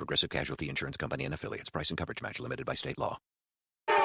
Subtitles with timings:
[0.00, 1.68] Progressive Casualty Insurance Company and affiliates.
[1.68, 3.18] Price and coverage match limited by state law.
[3.86, 3.98] USA!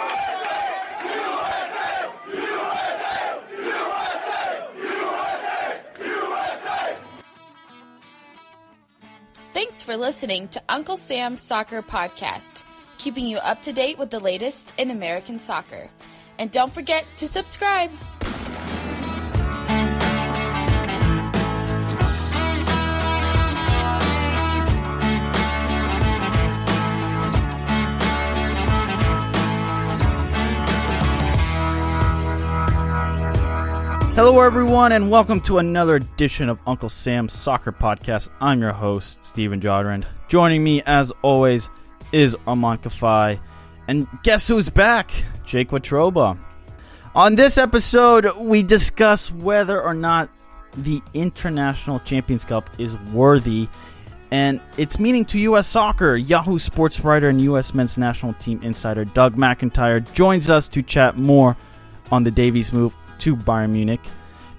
[2.33, 3.39] USA!
[3.63, 4.61] USA!
[4.77, 5.81] USA!
[6.01, 6.97] USA!
[9.53, 12.63] Thanks for listening to Uncle Sam's Soccer Podcast,
[12.97, 15.89] keeping you up to date with the latest in American soccer.
[16.37, 17.91] And don't forget to subscribe.
[34.15, 38.29] Hello, everyone, and welcome to another edition of Uncle Sam's Soccer Podcast.
[38.39, 40.05] I'm your host, Steven Jodrand.
[40.29, 41.69] Joining me, as always,
[42.13, 43.41] is Arman Kafai.
[43.89, 45.11] And guess who's back?
[45.43, 46.39] Jake Watroba.
[47.13, 50.29] On this episode, we discuss whether or not
[50.77, 53.67] the International Champions Cup is worthy
[54.31, 55.67] and its meaning to U.S.
[55.67, 56.15] soccer.
[56.15, 57.73] Yahoo sports writer and U.S.
[57.73, 61.57] men's national team insider Doug McIntyre joins us to chat more
[62.13, 64.01] on the Davies move to Bayern Munich.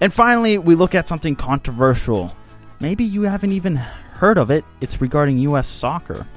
[0.01, 2.35] And finally, we look at something controversial.
[2.81, 4.65] Maybe you haven't even heard of it.
[4.81, 5.69] It's regarding U.S.
[5.69, 6.27] soccer.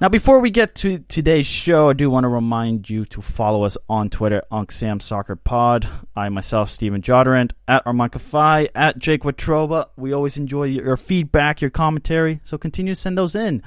[0.00, 3.62] Now, before we get to today's show, I do want to remind you to follow
[3.62, 5.88] us on Twitter, UncSam Soccer Pod.
[6.16, 9.90] I myself, Stephen Jodorant, at Armankafai, at Jake Watroba.
[9.96, 13.62] We always enjoy your feedback, your commentary, so continue to send those in.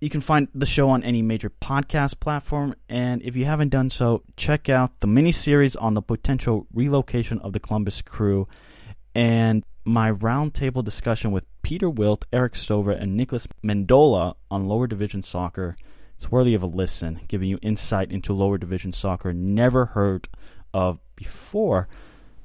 [0.00, 3.90] You can find the show on any major podcast platform, and if you haven't done
[3.90, 8.48] so, check out the mini series on the potential relocation of the Columbus crew
[9.14, 15.22] and my roundtable discussion with Peter Wilt, Eric Stover, and Nicholas Mendola on lower division
[15.22, 15.76] soccer.
[16.16, 20.28] It's worthy of a listen, giving you insight into lower division soccer never heard
[20.72, 21.88] of before.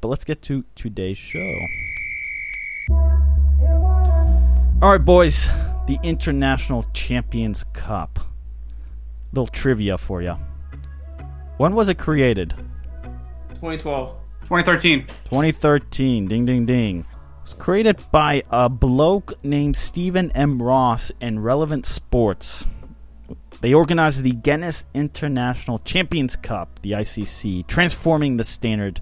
[0.01, 1.55] But let's get to today's show.
[4.81, 5.47] All right, boys,
[5.87, 8.19] the International Champions Cup.
[9.31, 10.35] Little trivia for you.
[11.57, 12.55] When was it created?
[13.49, 14.15] 2012.
[14.41, 15.05] 2013.
[15.05, 16.27] 2013.
[16.27, 16.99] Ding, ding, ding.
[16.99, 17.05] It
[17.43, 20.61] was created by a bloke named Stephen M.
[20.61, 22.65] Ross in Relevant Sports.
[23.61, 29.01] They organized the Guinness International Champions Cup, the ICC, transforming the standard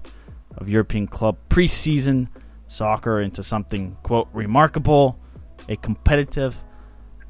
[0.56, 2.28] of European club preseason
[2.66, 5.18] soccer into something, quote, remarkable,
[5.68, 6.62] a competitive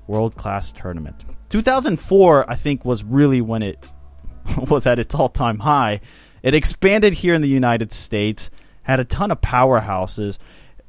[0.06, 1.24] world class tournament.
[1.50, 3.78] 2004, I think, was really when it
[4.68, 6.00] was at its all time high.
[6.42, 8.50] It expanded here in the United States,
[8.82, 10.38] had a ton of powerhouses,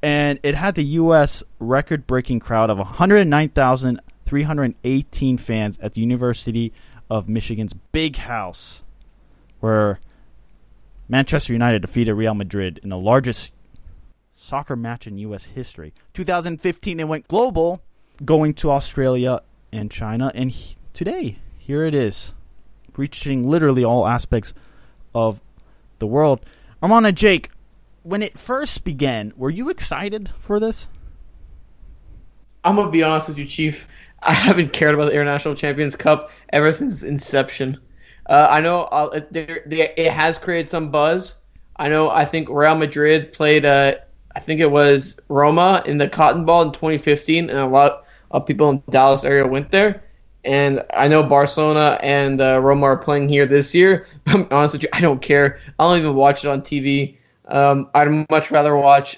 [0.02, 1.44] and it had the U.S.
[1.60, 6.74] record breaking crowd of 109,318 fans at the University
[7.10, 8.84] of Michigan's Big House,
[9.62, 10.02] where
[11.08, 13.54] Manchester United defeated Real Madrid in the largest
[14.34, 15.46] soccer match in U.S.
[15.46, 15.94] history.
[16.14, 17.82] 2015, it went global,
[18.24, 22.34] going to Australia and China, and he, today, here it is,
[22.96, 24.54] reaching literally all aspects
[25.14, 25.40] of
[26.00, 26.40] the world.
[26.82, 27.50] Armana Jake,
[28.04, 30.88] when it first began, were you excited for this?
[32.64, 33.88] I'm gonna be honest with you, Chief.
[34.22, 37.80] I haven't cared about the International Champions Cup ever since inception.
[38.28, 41.40] Uh, I know uh, it, there, it has created some buzz.
[41.78, 42.10] I know.
[42.10, 43.66] I think Real Madrid played.
[43.66, 43.96] Uh,
[44.36, 48.46] I think it was Roma in the Cotton Bowl in 2015, and a lot of
[48.46, 50.04] people in the Dallas area went there.
[50.44, 54.06] And I know Barcelona and uh, Roma are playing here this year.
[54.28, 55.60] I'm honest with you, I don't care.
[55.80, 57.18] I don't even watch it on TV.
[57.48, 59.18] Um, I'd much rather watch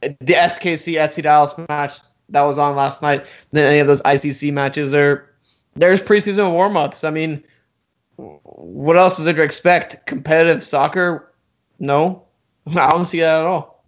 [0.00, 4.52] the SKC FC Dallas match that was on last night than any of those ICC
[4.52, 4.94] matches.
[4.94, 5.30] Or
[5.74, 7.04] there's preseason warm ups.
[7.04, 7.42] I mean,
[8.16, 10.04] what else is there to expect?
[10.06, 11.32] Competitive soccer?
[11.78, 12.24] No,
[12.68, 13.84] I don't see that at all.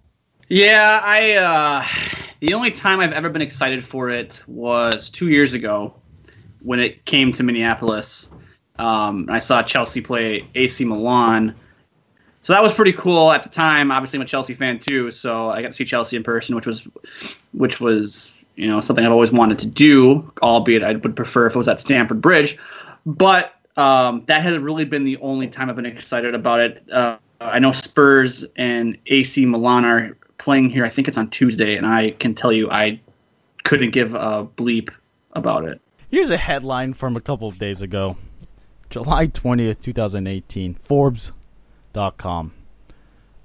[0.49, 1.33] Yeah, I.
[1.35, 1.85] Uh,
[2.41, 5.95] the only time I've ever been excited for it was two years ago
[6.63, 8.29] when it came to Minneapolis.
[8.79, 11.55] Um, I saw Chelsea play AC Milan.
[12.43, 13.91] So that was pretty cool at the time.
[13.91, 16.67] Obviously, I'm a Chelsea fan too, so I got to see Chelsea in person, which
[16.67, 16.87] was,
[17.53, 20.33] which was you know something I've always wanted to do.
[20.43, 22.57] Albeit I would prefer if it was at Stamford Bridge,
[23.05, 26.83] but um, that hasn't really been the only time I've been excited about it.
[26.91, 30.85] Uh, I know Spurs and AC Milan are playing here.
[30.85, 33.01] I think it's on Tuesday, and I can tell you I
[33.63, 34.91] couldn't give a bleep
[35.33, 35.81] about it.
[36.11, 38.17] Here's a headline from a couple of days ago
[38.89, 40.75] July 20th, 2018.
[40.75, 42.53] Forbes.com.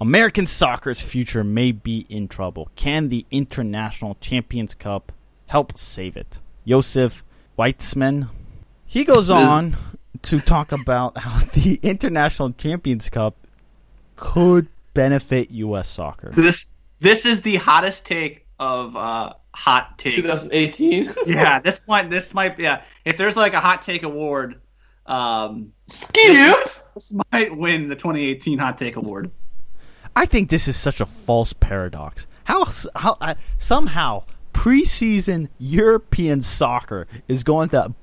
[0.02, 2.70] American soccer's future may be in trouble.
[2.76, 5.12] Can the International Champions Cup
[5.48, 6.40] help save it?
[6.68, 7.24] Josef
[7.58, 8.30] Weitzman.
[8.86, 9.78] He goes on
[10.24, 13.36] to talk about how the International Champions Cup
[14.16, 15.90] could benefit U.S.
[15.90, 16.32] soccer.
[16.32, 20.18] This this is the hottest take of uh, hot takes.
[20.18, 21.12] 2018.
[21.26, 22.84] yeah, this one, this might, yeah.
[23.04, 24.62] If there's like a hot take award,
[25.06, 26.70] um, Skip.
[26.94, 29.32] this might win the 2018 hot take award.
[30.16, 32.26] I think this is such a false paradox.
[32.46, 32.66] How
[32.96, 37.94] how uh, somehow preseason European soccer is going to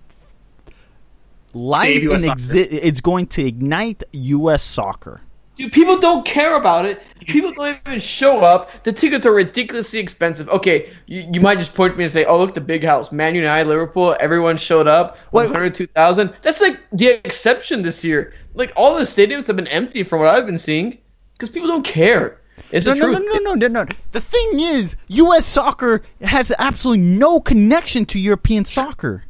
[1.55, 4.63] light and exi- it's going to ignite U.S.
[4.63, 5.23] soccer.
[5.57, 7.03] Dude, people don't care about it.
[7.23, 8.83] People don't even show up.
[8.83, 10.49] The tickets are ridiculously expensive.
[10.49, 13.13] Okay, you, you might just point to me and say, "Oh, look, the big house,
[13.13, 16.35] Man United, Liverpool, everyone showed up, Wait, one hundred two thousand.
[16.43, 18.35] That's like the exception this year.
[18.55, 20.99] Like all the stadiums have been empty from what I've been seeing
[21.35, 22.41] because people don't care.
[22.73, 23.41] It's No, the no, no, truth.
[23.45, 23.95] no, no, no, no.
[24.11, 25.47] The thing is, U.S.
[25.47, 29.25] soccer has absolutely no connection to European soccer.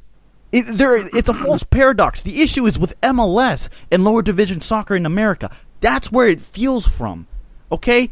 [0.50, 2.22] It, there, it's a false paradox.
[2.22, 5.50] The issue is with MLS and lower division soccer in America.
[5.82, 7.26] That's where it feels from.
[7.70, 8.08] Okay?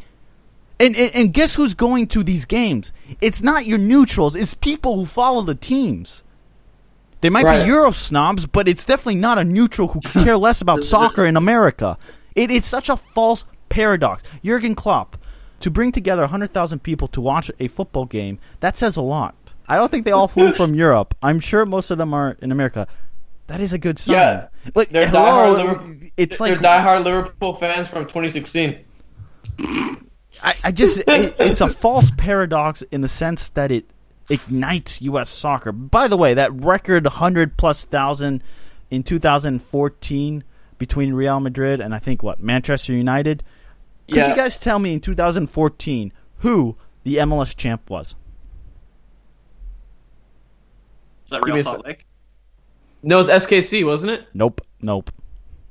[0.78, 2.93] And, and, and guess who's going to these games?
[3.22, 6.22] It's not your neutrals, it's people who follow the teams.
[7.22, 7.62] They might Right.
[7.62, 11.37] be Euro snobs, but it's definitely not a neutral who care less about soccer in
[11.37, 11.96] America.
[12.34, 14.22] It, it's such a false paradox.
[14.44, 15.17] Jurgen Klopp,
[15.61, 19.34] to bring together 100,000 people to watch a football game, that says a lot.
[19.69, 21.14] I don't think they all flew from Europe.
[21.22, 22.88] I'm sure most of them are in America.
[23.49, 24.14] That is a good sign.
[24.14, 24.49] Yeah.
[24.75, 26.11] Like, They're hello, diehard Liverpool.
[26.17, 28.79] it's they're like diehard Liverpool fans from 2016.
[30.43, 33.85] I, I just it, it's a false paradox in the sense that it
[34.29, 35.29] ignites U.S.
[35.29, 35.73] soccer.
[35.73, 38.43] By the way, that record hundred plus thousand
[38.91, 40.45] in 2014
[40.79, 43.43] between Real Madrid and I think what Manchester United.
[44.09, 44.31] Could Yeah.
[44.31, 48.15] you guys tell me in 2014 who the MLS champ was?
[51.25, 51.85] Is that Real Salt.
[51.87, 52.06] Lake?
[53.02, 54.26] No, it was SKC, wasn't it?
[54.35, 55.11] Nope, nope.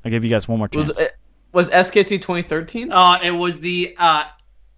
[0.03, 0.87] I give you guys one more chance.
[0.89, 1.15] Was it
[1.51, 2.91] was SKC 2013?
[2.91, 4.23] Uh, it was the uh,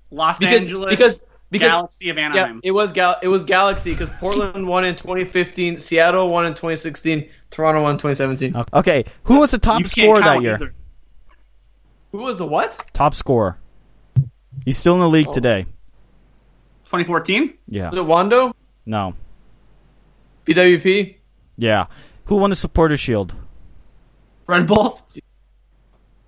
[0.10, 2.62] Los because Angeles because because Galaxy of yeah, Anaheim.
[2.64, 7.30] it was Gal- it was Galaxy because Portland won in 2015, Seattle won in 2016,
[7.52, 8.64] Toronto won in 2017.
[8.74, 10.56] okay, who was the top You scorer that year?
[10.56, 10.74] either.
[12.12, 12.84] Who was the what?
[12.94, 13.58] Top scorer.
[14.66, 15.34] He's still in the league Oh.
[15.34, 15.64] today.
[16.86, 17.54] 2014?
[17.70, 17.90] Yeah.
[17.90, 18.54] Was it Wondo?
[18.86, 19.16] No.
[20.46, 21.16] BWP?
[21.58, 21.86] Yeah.
[22.26, 23.34] Who won the Supporter Shield?
[24.48, 25.02] Red Bull?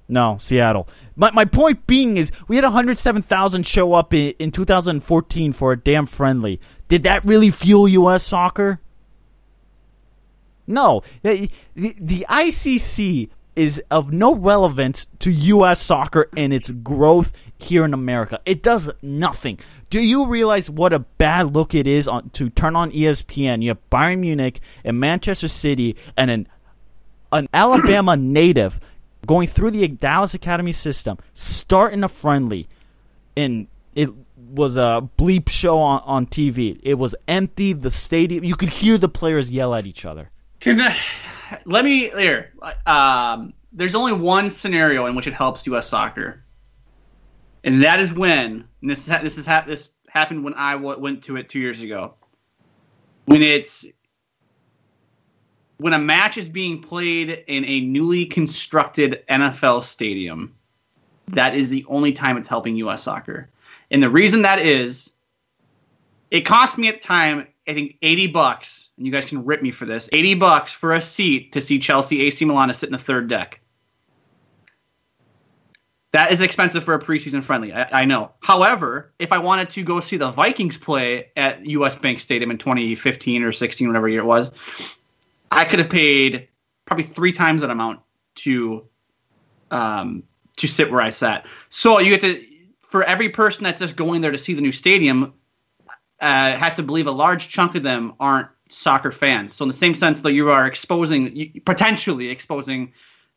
[0.08, 0.88] No, Seattle.
[1.16, 5.78] My my point being is we had 107,000 show up in, in 2014 for a
[5.78, 6.60] damn friendly.
[6.88, 8.80] Did that really fuel US soccer?
[10.68, 11.02] No.
[11.22, 17.86] The, the, the ICC is of no relevance to US soccer and its growth here
[17.86, 18.40] in America.
[18.46, 19.60] It does nothing.
[19.90, 23.62] Do you realize what a bad look it is on to turn on ESPN?
[23.62, 26.48] You have Bayern Munich and Manchester City and an
[27.32, 28.80] an Alabama native
[29.26, 32.68] going through the Dallas Academy system, starting a friendly,
[33.36, 36.80] and it was a bleep show on, on TV.
[36.84, 37.74] It was empty.
[37.74, 40.30] The stadium, you could hear the players yell at each other.
[40.60, 40.98] Can I,
[41.66, 42.54] let me here.
[42.86, 45.88] Um, there's only one scenario in which it helps U.S.
[45.88, 46.44] soccer,
[47.64, 51.00] and that is when and this is this is ha- this happened when I w-
[51.00, 52.14] went to it two years ago.
[53.26, 53.86] When it's
[55.78, 60.54] when a match is being played in a newly constructed NFL stadium,
[61.30, 63.04] that is the only time it's helping U.S.
[63.04, 63.50] soccer.
[63.92, 65.12] And the reason that is,
[66.32, 69.62] it cost me at the time, I think, 80 bucks, and you guys can rip
[69.62, 72.94] me for this 80 bucks for a seat to see Chelsea AC Milan sit in
[72.94, 73.60] the third deck.
[76.12, 77.74] That is expensive for a preseason friendly.
[77.74, 78.32] I, I know.
[78.42, 82.60] However, if I wanted to go see the Vikings play at US Bank Stadium in
[82.60, 84.52] 2015 or 16, whatever year it was,
[85.52, 86.48] I could have paid
[86.86, 88.00] probably three times that amount
[88.36, 88.88] to
[89.72, 90.24] um,
[90.58, 91.48] to sit where I sat.
[91.70, 92.46] So you get to
[92.82, 95.34] for every person that's just going there to see the new stadium,
[96.22, 99.54] uh, have to believe a large chunk of them aren't soccer fans.
[99.54, 102.92] So in the same sense that you are exposing, potentially exposing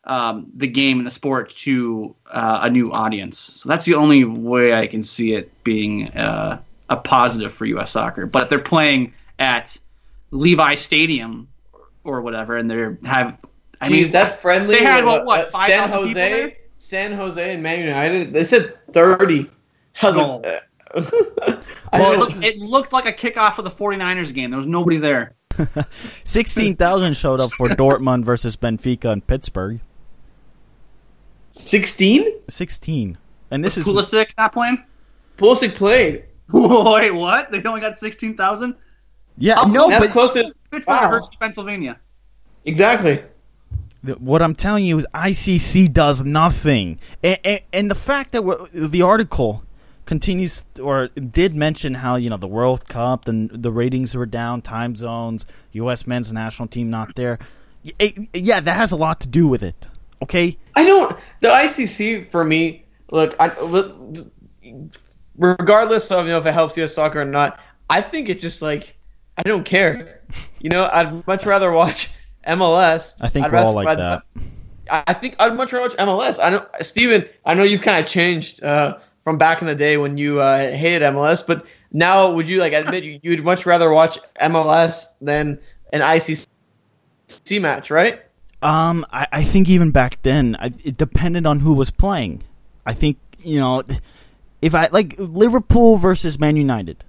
[0.05, 3.38] um, the game and the sport to uh, a new audience.
[3.38, 7.90] So that's the only way I can see it being uh, a positive for U.S.
[7.90, 8.26] soccer.
[8.26, 9.76] But if they're playing at
[10.31, 11.49] Levi Stadium
[12.05, 13.37] or whatever, and they're have,
[13.81, 14.76] I Jeez, mean, that friendly.
[14.76, 16.57] they had, what, what, uh, 5,000 San Jose.
[16.78, 18.33] San Jose, and Man United.
[18.33, 19.50] They said thirty.
[20.02, 20.37] I was No.
[20.37, 20.61] like, uh, I
[21.92, 24.50] Well, it, looked, it looked like a kickoff for the 49ers game.
[24.50, 25.34] There was nobody there.
[26.24, 29.80] Sixteen thousand showed up for Dortmund versus Benfica in Pittsburgh.
[31.52, 32.40] Sixteen.
[32.48, 33.16] Sixteen,
[33.50, 34.84] and this Was is Pulisic not playing?
[35.38, 36.24] Pulisic played.
[36.52, 37.50] Wait, what?
[37.50, 38.76] They only got 16,000?
[39.36, 39.56] yeah.
[39.56, 41.10] How No, That's but close to Pittsburgh wow.
[41.10, 41.98] versus Pennsylvania.
[42.64, 43.22] Exactly.
[44.18, 48.66] what I'm telling you is ICC does nothing, and, and, and the fact that we're,
[48.72, 49.64] the article
[50.06, 54.62] continues or did mention how you know the World Cup and the ratings were down,
[54.62, 56.06] time zones, U.S.
[56.06, 57.38] men's national team not there.
[58.32, 59.86] Yeah, that has a lot to do with it.
[60.22, 61.16] Okay, I don't.
[61.40, 63.50] The ICC for me, look, I,
[65.36, 66.94] regardless of you know if it helps U.S.
[66.94, 67.60] soccer or not,
[67.90, 68.96] I think it's just like
[69.36, 70.22] I don't care.
[70.60, 72.10] You know, I'd much rather watch
[72.46, 73.14] MLS.
[73.20, 74.22] I think I'd we're all like I'd- that.
[74.88, 76.42] I think I'd much rather watch MLS.
[76.42, 79.97] I know, Steven, I know you've kind of changed uh, from back in the day
[79.97, 83.90] when you uh, hated MLS, but now would you like admit you, you'd much rather
[83.90, 85.59] watch MLS than
[85.92, 86.47] an ICC
[87.61, 88.23] match, right?
[88.62, 92.45] Um, I, I think even back then, I, it depended on who was playing.
[92.87, 93.83] I think you know,
[94.62, 97.02] if I like Liverpool versus Man United,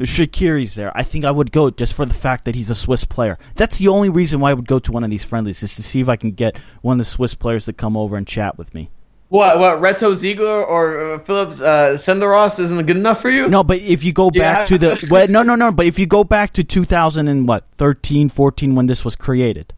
[0.00, 0.96] Shaqiri's there.
[0.96, 3.38] I think I would go just for the fact that he's a Swiss player.
[3.56, 5.82] That's the only reason why I would go to one of these friendlies is to
[5.82, 8.56] see if I can get one of the Swiss players to come over and chat
[8.56, 8.88] with me.
[9.28, 13.48] What what Reto Ziegler or uh, Philippe uh, Senderos isn't good enough for you?
[13.48, 14.52] No, but if you go Yeah.
[14.54, 15.72] back to the well, no, no, no.
[15.72, 19.72] But if you go back to 2000 and what 13, 14 when this was created,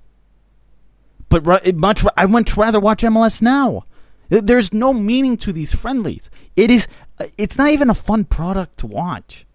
[1.29, 1.45] but
[1.77, 3.85] much I would rather watch MLS now.
[4.29, 6.29] There's no meaning to these friendlies.
[6.57, 6.89] It is.
[7.21, 9.47] uh, It's not even a fun product to watch.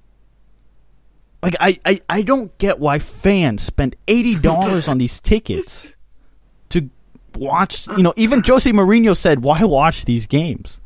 [1.44, 5.88] Like I, I, I don't get why fans spend eighty dollars on these tickets
[7.36, 7.88] watch.
[7.88, 10.80] You know, even Jose Mourinho said, "Why watch these games?"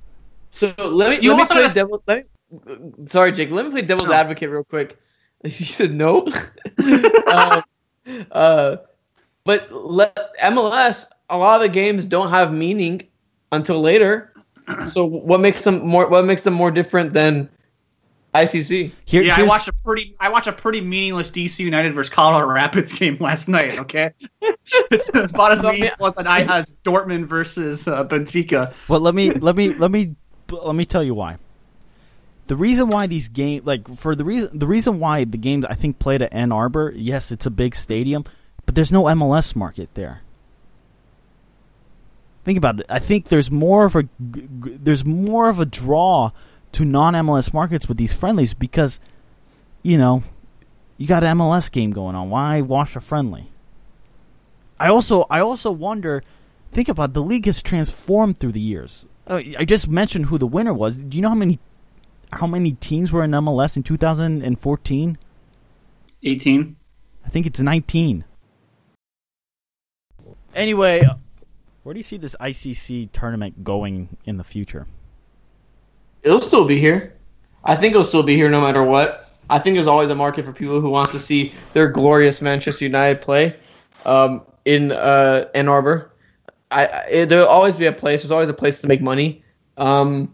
[0.50, 2.02] So let me You let me play have- devil.
[2.08, 2.26] Let
[2.68, 3.52] me, sorry, Jake.
[3.52, 4.16] Let me play devil's No.
[4.16, 4.98] advocate real quick.
[5.44, 6.28] He said no.
[7.28, 7.62] uh,
[8.32, 8.78] uh,
[9.44, 13.04] but let, MLS, a lot of the games don't have meaning
[13.52, 14.32] until later.
[14.88, 16.08] So what makes them more?
[16.08, 17.48] What makes them more different than
[18.44, 18.92] ICC?
[19.06, 22.48] Here, yeah, I watched a pretty I watched a pretty meaningless DC United versus Colorado
[22.52, 23.80] Rapids game last night.
[23.80, 24.12] Okay,
[24.42, 28.74] it's about as meaningless as I has Dortmund versus uh, Benfica.
[28.88, 30.16] Well, let me let me let me
[30.52, 31.38] let me tell you why.
[32.48, 35.74] The reason why these games, like for the reason the reason why the games I
[35.74, 38.26] think played at Ann Arbor, yes, it's a big stadium,
[38.66, 40.22] but there's no MLS market there.
[42.44, 42.86] Think about it.
[42.88, 46.32] I think there's more of a there's more of a draw
[46.76, 49.00] to non MLS markets with these friendlies because,
[49.82, 50.24] you know,
[50.98, 52.30] you got an MLS game going on.
[52.30, 53.50] Why watch a friendly?
[54.78, 56.24] I also I also wonder.
[56.72, 59.06] Think about it, the league has transformed through the years.
[59.26, 60.98] Uh, I just mentioned who the winner was.
[60.98, 61.60] Do you know how many
[62.34, 65.18] how many teams were in MLS in 2014?
[66.24, 66.76] 18.
[67.26, 68.26] I think it's 19.
[70.54, 71.08] Anyway,
[71.84, 74.88] where do you see this ICC tournament going in the future?
[76.26, 77.14] It'll still be here.
[77.64, 79.30] I think it'll still be here no matter what.
[79.50, 82.84] I think there's always a market for people who wants to see their glorious Manchester
[82.84, 83.56] United play
[84.06, 86.12] um, in uh, Ann Arbor.
[86.72, 88.24] I, I there'll always be a place.
[88.24, 89.44] There's always a place to make money.
[89.78, 90.34] Um,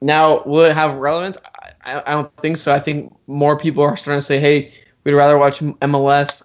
[0.00, 1.36] now, will it have relevance?
[1.84, 2.72] I, I don't think so.
[2.72, 4.72] I think more people are starting to say, "Hey,
[5.02, 6.44] we'd rather watch MLS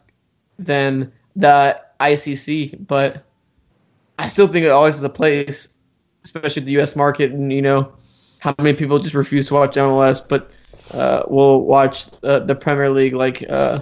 [0.58, 3.24] than the ICC." But
[4.18, 5.76] I still think it always has a place,
[6.24, 6.96] especially the U.S.
[6.96, 7.94] market, and you know
[8.40, 10.52] how many people just refuse to watch MLS, but
[10.92, 13.82] uh, will watch uh, the Premier League like uh,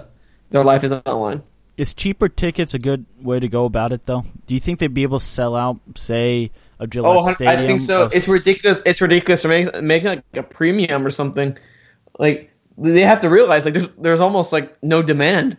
[0.50, 1.42] their life is online.
[1.76, 4.24] Is cheaper tickets a good way to go about it, though?
[4.46, 6.50] Do you think they'd be able to sell out, say,
[6.80, 7.64] a Gillette Oh, Stadium?
[7.64, 8.06] I think so.
[8.06, 8.82] of It's ridiculous.
[8.84, 11.56] It's ridiculous to make making like a premium or something.
[12.18, 15.56] Like they have to realize like there's there's almost like no demand,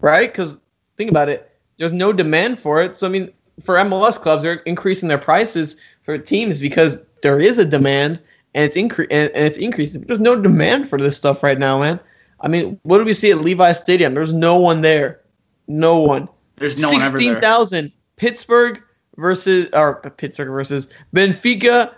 [0.00, 0.30] right?
[0.30, 0.58] Because
[0.96, 2.96] think about it, there's no demand for it.
[2.96, 7.58] So I mean, for MLS clubs, they're increasing their prices for teams because there is
[7.58, 8.20] a demand
[8.54, 10.02] and it's incre- and, and it's increasing.
[10.02, 12.00] There's no demand for this stuff right now, man.
[12.40, 14.14] I mean, what do we see at Levi Stadium?
[14.14, 15.20] There's no one there.
[15.66, 16.28] No one.
[16.56, 17.00] There's no one.
[17.00, 17.92] Sixteen thousand.
[18.16, 18.82] Pittsburgh
[19.16, 21.92] versus or Pittsburgh versus Benfica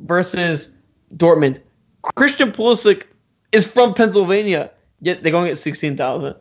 [0.00, 0.74] versus
[1.16, 1.60] Dortmund.
[2.16, 3.04] Christian Pulisic
[3.52, 6.34] is from Pennsylvania, yet they're going at sixteen thousand.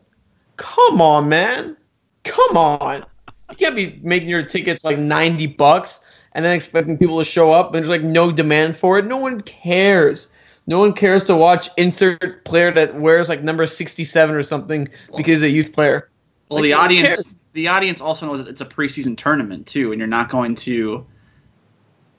[0.58, 1.78] Come on, man.
[2.24, 3.06] Come on.
[3.50, 6.02] You can't be making your tickets like 90 bucks
[6.34, 9.06] and then expecting people to show up and there's like no demand for it.
[9.06, 10.32] No one cares.
[10.68, 14.88] No one cares to watch insert player that wears like number 67 or something
[15.18, 16.10] because he's a youth player.
[16.50, 17.38] Well, Like, the audience cares.
[17.54, 21.06] the audience also knows that it's a preseason tournament too, and you're not going to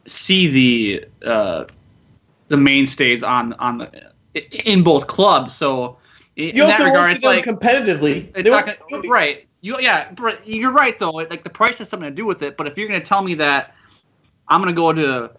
[0.05, 1.65] see the uh,
[2.49, 4.11] the mainstays on on the
[4.67, 5.55] in both clubs.
[5.55, 5.99] So
[6.37, 8.31] in You that also regard, won't see it's them like competitively.
[8.35, 9.47] it's not gonna, right.
[9.61, 11.11] You yeah, but you're right though.
[11.11, 12.57] Like the price has something to do with it.
[12.57, 13.75] But if you're gonna tell me that
[14.49, 15.31] I'm gonna go to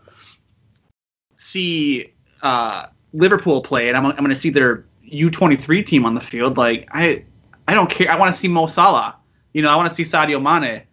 [1.36, 2.14] see
[2.44, 6.88] uh, Liverpool play and I'm, I'm gonna see their U23 team on the field, like
[6.92, 7.26] I
[7.68, 8.12] I don't care.
[8.12, 9.18] I want to see Mo Salah.
[9.54, 10.84] You know, I want to see Sadio Mane.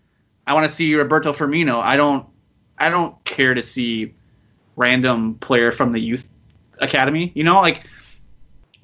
[0.46, 1.82] I want to see Roberto Firmino.
[1.82, 2.26] I don't
[2.78, 4.14] I don't care to see
[4.76, 6.28] random player from the youth
[6.78, 7.30] academy.
[7.34, 7.86] You know, like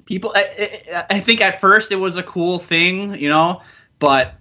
[0.05, 0.31] people.
[0.35, 3.61] I, I, I think at first it was a cool thing, you know,
[4.05, 4.35] but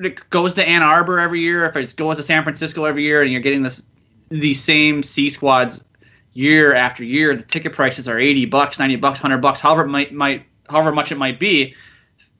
[0.00, 1.64] it goes to Ann Arbor every year.
[1.64, 3.84] If it goes to San Francisco every year, and you're getting this
[4.30, 5.84] these same C squads
[6.32, 10.12] year after year, the ticket prices are eighty bucks, ninety bucks, hundred bucks, however might
[10.12, 11.72] might however much it might be.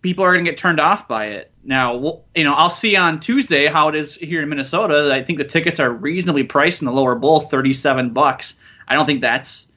[0.00, 1.52] People are going to get turned off by it.
[1.62, 5.14] Now, we'll, you know, I'll see on Tuesday how it is here in Minnesota.
[5.14, 8.55] I think the tickets are reasonably priced in the lower bowl, thirty-seven bucks.
[8.88, 9.69] I don't think that's,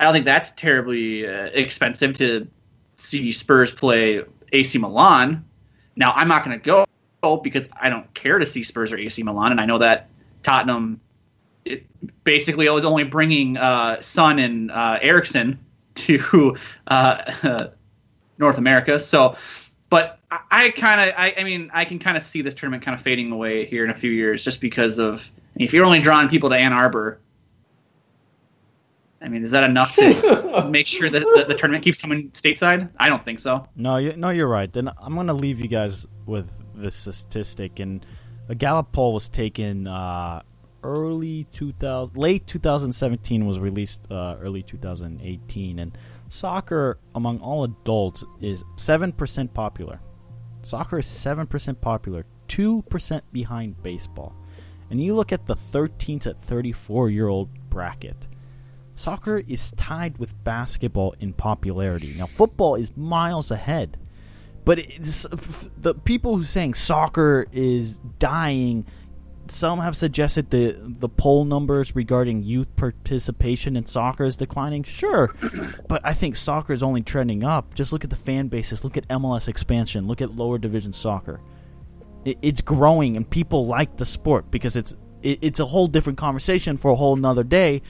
[0.00, 2.48] I don't think that's terribly uh, expensive to
[2.96, 4.22] see Spurs play
[4.54, 5.44] AC Milan.
[5.96, 6.86] Now, I'm not going to go
[7.42, 10.08] because I don't care to see Spurs or AC Milan, and I know that
[10.42, 11.00] Tottenham
[11.64, 11.86] it
[12.24, 15.58] basically was only bringing uh, Son and uh, Eriksen
[15.94, 16.56] to
[16.88, 17.68] uh,
[18.38, 19.00] North America.
[19.00, 19.36] So,
[19.88, 22.84] but I, I kind of, I, I mean, I can kind of see this tournament
[22.84, 26.00] kind of fading away here in a few years, just because of if you're only
[26.00, 27.20] drawing people to Ann Arbor.
[29.24, 32.90] I mean, is that enough to make sure that the, the tournament keeps coming stateside?
[32.98, 33.66] I don't think so.
[33.74, 34.70] No, you, no, you're right.
[34.70, 37.80] Then I'm going to leave you guys with this statistic.
[37.80, 38.04] And
[38.50, 40.42] a Gallup poll was taken uh,
[40.82, 45.96] early 2000, late 2017 was released uh, early 2018, and
[46.28, 50.00] soccer among all adults is seven percent popular.
[50.62, 54.36] Soccer is seven percent popular, two percent behind baseball.
[54.90, 58.28] And you look at the 13 to 34 year old bracket.
[58.94, 62.14] Soccer is tied with basketball in popularity.
[62.16, 63.98] Now, football is miles ahead.
[64.64, 65.36] But it's, uh,
[65.76, 68.86] the people who saying soccer is dying,
[69.48, 74.82] some have suggested the the poll numbers regarding youth participation in soccer is declining.
[74.84, 75.34] Sure,
[75.88, 77.74] but I think soccer is only trending up.
[77.74, 78.84] Just look at the fan bases.
[78.84, 80.06] Look at MLS expansion.
[80.06, 81.40] Look at lower division soccer.
[82.24, 86.18] It, it's growing, and people like the sport because it's it, it's a whole different
[86.18, 87.82] conversation for a whole nother day.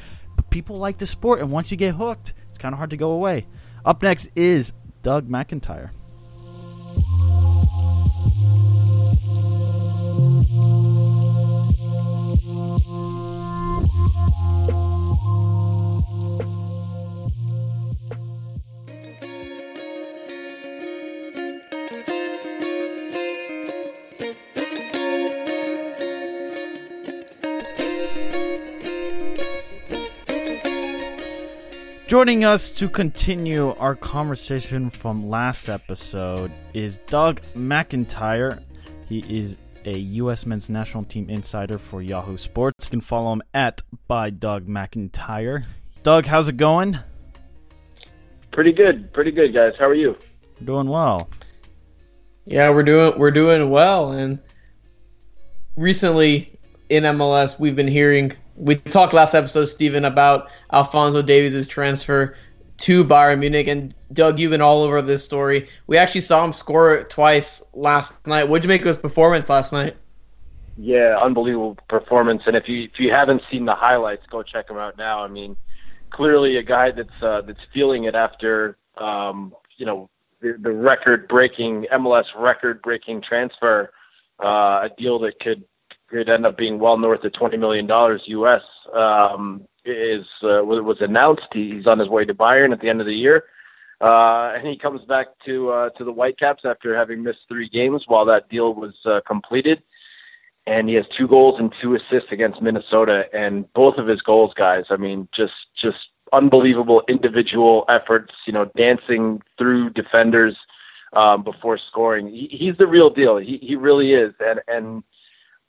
[0.51, 3.13] People like the sport, and once you get hooked, it's kind of hard to go
[3.13, 3.47] away.
[3.85, 5.91] Up next is Doug McIntyre.
[32.15, 38.63] Joining us to continue our conversation from last episode is Doug McIntyre.
[39.09, 40.47] He is a U.S.
[40.47, 42.87] men's national team insider for Yahoo Sports.
[42.87, 45.65] You can follow him at by Doug McIntyre.
[46.05, 47.01] Doug, how's it going?
[48.53, 49.73] Pretty good, pretty good, guys.
[49.77, 50.17] How are you?
[50.63, 51.29] Doing well.
[52.45, 54.39] Yeah, we're doing we're doing well, and
[55.77, 58.35] recently in MLS we've been hearing.
[58.57, 62.37] We talked last episode, Steven, about Alphonso Davies' transfer
[62.79, 65.69] to Bayern Munich, and Doug, you've been all over this story.
[65.87, 68.49] We actually saw him score twice last night.
[68.49, 69.97] What'd you make of his performance last night?
[70.77, 72.43] Yeah, unbelievable performance.
[72.47, 75.23] And if you if you haven't seen the highlights, go check them out now.
[75.23, 75.57] I mean,
[76.11, 81.29] clearly a guy that's uh, that's feeling it after um, you know the, the record
[81.29, 83.93] breaking MLS record breaking transfer,
[84.43, 85.65] uh, a deal that could
[86.09, 88.63] could end up being well north of twenty million dollars US.
[88.93, 91.49] Um, is uh, was announced.
[91.53, 93.45] He's on his way to Bayern at the end of the year.
[94.01, 98.05] Uh, and he comes back to uh, to the Whitecaps after having missed three games
[98.07, 99.83] while that deal was uh, completed.
[100.67, 104.55] And he has two goals and two assists against Minnesota, and both of his goals,
[104.55, 104.87] guys.
[104.91, 108.35] I mean, just just unbelievable individual efforts.
[108.47, 110.57] You know, dancing through defenders
[111.13, 112.29] um, before scoring.
[112.29, 113.37] He, he's the real deal.
[113.37, 115.05] He he really is, and and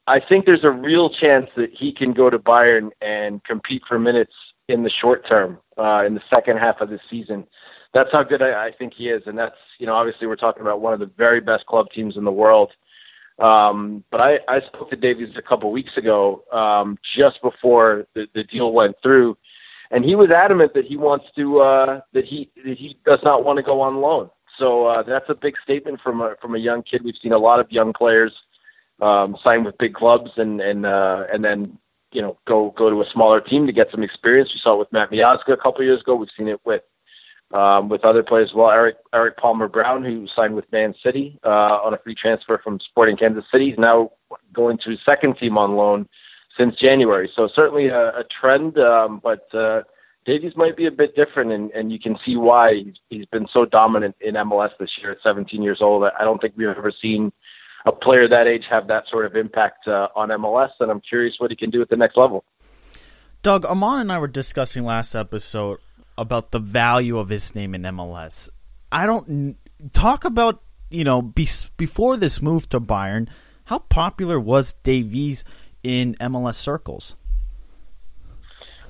[0.07, 3.97] I think there's a real chance that he can go to Bayern and compete for
[3.97, 4.33] minutes
[4.67, 7.47] in the short term, uh, in the second half of the season.
[7.93, 10.61] that's how good I, I think he is, and that's you know obviously we're talking
[10.61, 12.71] about one of the very best club teams in the world.
[13.39, 18.27] Um, but I, I spoke to Davies a couple weeks ago, um, just before the,
[18.33, 19.37] the deal went through,
[19.91, 23.43] and he was adamant that he wants to uh, that he that he does not
[23.43, 24.29] want to go on loan.
[24.57, 27.03] So uh, that's a big statement from a from a young kid.
[27.03, 28.33] We've seen a lot of young players
[29.01, 31.77] um, sign with big clubs and and uh, and then
[32.11, 34.53] you know go go to a smaller team to get some experience.
[34.53, 36.15] We saw it with Matt Miazga a couple years ago.
[36.15, 36.83] We've seen it with
[37.53, 38.69] um, with other players as well.
[38.69, 43.17] Eric Erik Palmer-Brown, who signed with Man City uh, on a free transfer from Sporting
[43.17, 44.11] Kansas City, is now
[44.53, 46.07] going to second team on loan
[46.57, 47.29] since January.
[47.33, 49.83] So certainly a, a trend, um, but uh,
[50.25, 53.47] Davies might be a bit different, and, and you can see why he's, he's been
[53.47, 56.03] so dominant in MLS this year at 17 years old.
[56.03, 57.31] I don't think we've ever seen
[57.85, 61.39] a player that age have that sort of impact uh, on MLS, and I'm curious
[61.39, 62.43] what he can do at the next level.
[63.41, 65.77] Doug, Arman and I were discussing last episode
[66.17, 68.49] about the value of his name in MLS.
[68.91, 69.57] I don't
[69.93, 73.27] talk about you know be, before this move to Bayern.
[73.65, 75.43] How popular was Davies
[75.83, 77.15] in MLS circles?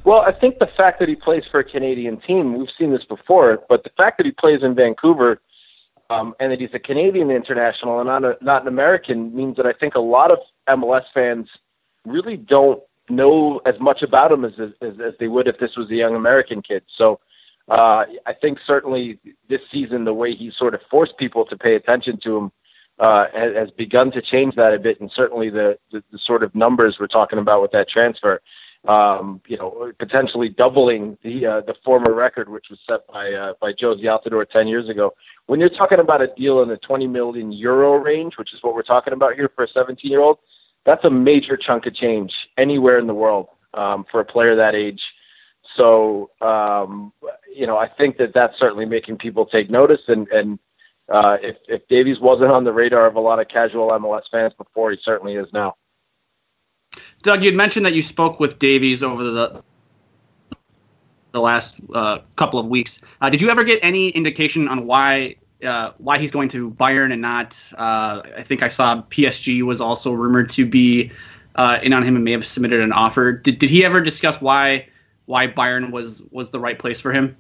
[0.04, 3.04] Well, I think the fact that he plays for a Canadian team, we've seen this
[3.06, 5.40] before, but the fact that he plays in Vancouver
[6.10, 9.66] um, and that he's a Canadian international and not, a, not an American means that
[9.66, 11.50] I think a lot of MLS fans
[12.06, 15.90] really don't know as much about him as, as, as they would if this was
[15.90, 16.84] a young American kid.
[16.88, 17.20] So
[17.68, 21.76] uh, I think certainly this season, the way he sort of forced people to pay
[21.76, 22.52] attention to him
[23.00, 25.02] uh, has, has begun to change that a bit.
[25.02, 28.42] And certainly the, the, the sort of numbers we're talking about with that transfer,
[28.88, 33.54] um, you know, potentially doubling the uh, the former record, which was set by uh,
[33.60, 35.14] by Jozy Altidore 10 years ago.
[35.48, 38.74] When you're talking about a deal in the 20 million euro range, which is what
[38.74, 40.40] we're talking about here for a 17 year old,
[40.86, 44.76] that's a major chunk of change anywhere in the world um, for a player that
[44.76, 45.14] age.
[45.76, 47.12] So, um,
[47.54, 50.02] you know, I think that that's certainly making people take notice.
[50.08, 50.60] And, and
[51.10, 54.54] uh, if, if Davies wasn't on the radar of a lot of casual MLS fans
[54.54, 55.76] before, he certainly is now.
[57.24, 59.64] Doug, you'd mentioned that you spoke with Davies over the
[61.36, 63.00] the last uh, couple of weeks.
[63.22, 67.12] Uh, did you ever get any indication on why uh, why he's going to Bayern
[67.12, 67.62] and not?
[67.78, 71.12] Uh, I think I saw PSG was also rumored to be
[71.56, 73.34] uh, in on him and may have submitted an offer.
[73.34, 74.88] Did, did he ever discuss why
[75.26, 77.36] why Bayern was was the right place for him?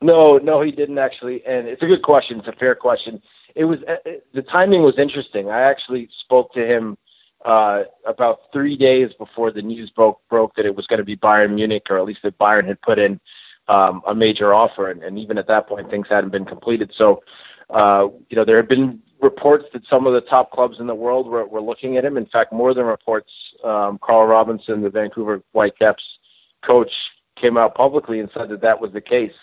[0.00, 2.38] No, no, he didn't actually, and it's a good question.
[2.38, 3.20] It's a fair question.
[3.56, 3.96] It was uh,
[4.32, 5.50] the timing was interesting.
[5.50, 6.96] I actually spoke to him
[7.44, 11.16] uh, about three days before the news broke broke that it was going to be
[11.16, 13.20] Bayern Munich, or at least that Bayern had put in
[13.68, 16.92] um, a major offer, and, and even at that point, things hadn't been completed.
[16.94, 17.22] So,
[17.70, 20.94] uh, you know, there have been reports that some of the top clubs in the
[20.94, 22.16] world were, were looking at him.
[22.16, 26.18] In fact, more than reports, um, Carl Robinson, the Vancouver Whitecaps
[26.62, 29.34] coach, came out publicly and said that that was the case.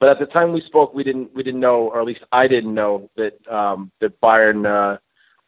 [0.00, 2.46] But at the time we spoke, we didn't we didn't know, or at least I
[2.46, 4.98] didn't know that um, that Bayern uh,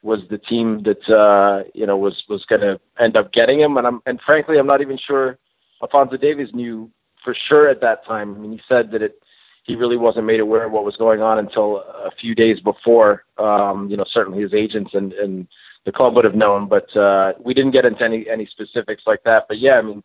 [0.02, 3.76] was the team that uh, you know was was going to end up getting him.
[3.76, 5.38] And I'm and frankly, I'm not even sure
[5.82, 6.90] Alphonso Davies knew
[7.22, 8.34] for sure at that time.
[8.34, 9.22] I mean, he said that it
[9.64, 13.24] he really wasn't made aware of what was going on until a few days before.
[13.38, 15.48] Um, you know, certainly his agents and and
[15.84, 19.22] the club would have known, but uh, we didn't get into any any specifics like
[19.24, 19.46] that.
[19.48, 20.02] But yeah, I mean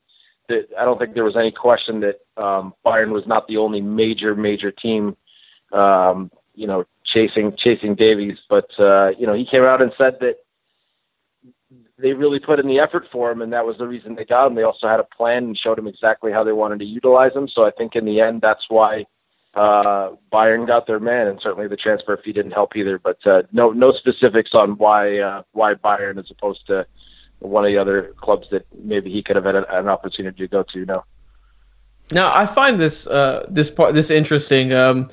[0.48, 3.82] that I don't think there was any question that um, Bayern was not the only
[3.82, 5.16] major major team,
[5.72, 8.40] um, you know, chasing chasing Davies.
[8.50, 10.38] But uh, you know, he came out and said that
[11.98, 14.48] they really put in the effort for him, and that was the reason they got
[14.48, 14.56] him.
[14.56, 17.48] They also had a plan and showed him exactly how they wanted to utilize him.
[17.48, 19.06] So I think in the end, that's why
[19.54, 23.00] uh, Bayern got their man, and certainly the transfer fee didn't help either.
[23.00, 26.86] But uh, no no specifics on why uh, why Bayern as opposed to
[27.40, 30.64] one of the other clubs that maybe he could have had an opportunity to go
[30.64, 30.86] to.
[30.86, 31.04] No.
[32.12, 34.74] Now I find this uh, this part this interesting.
[34.74, 35.10] Um,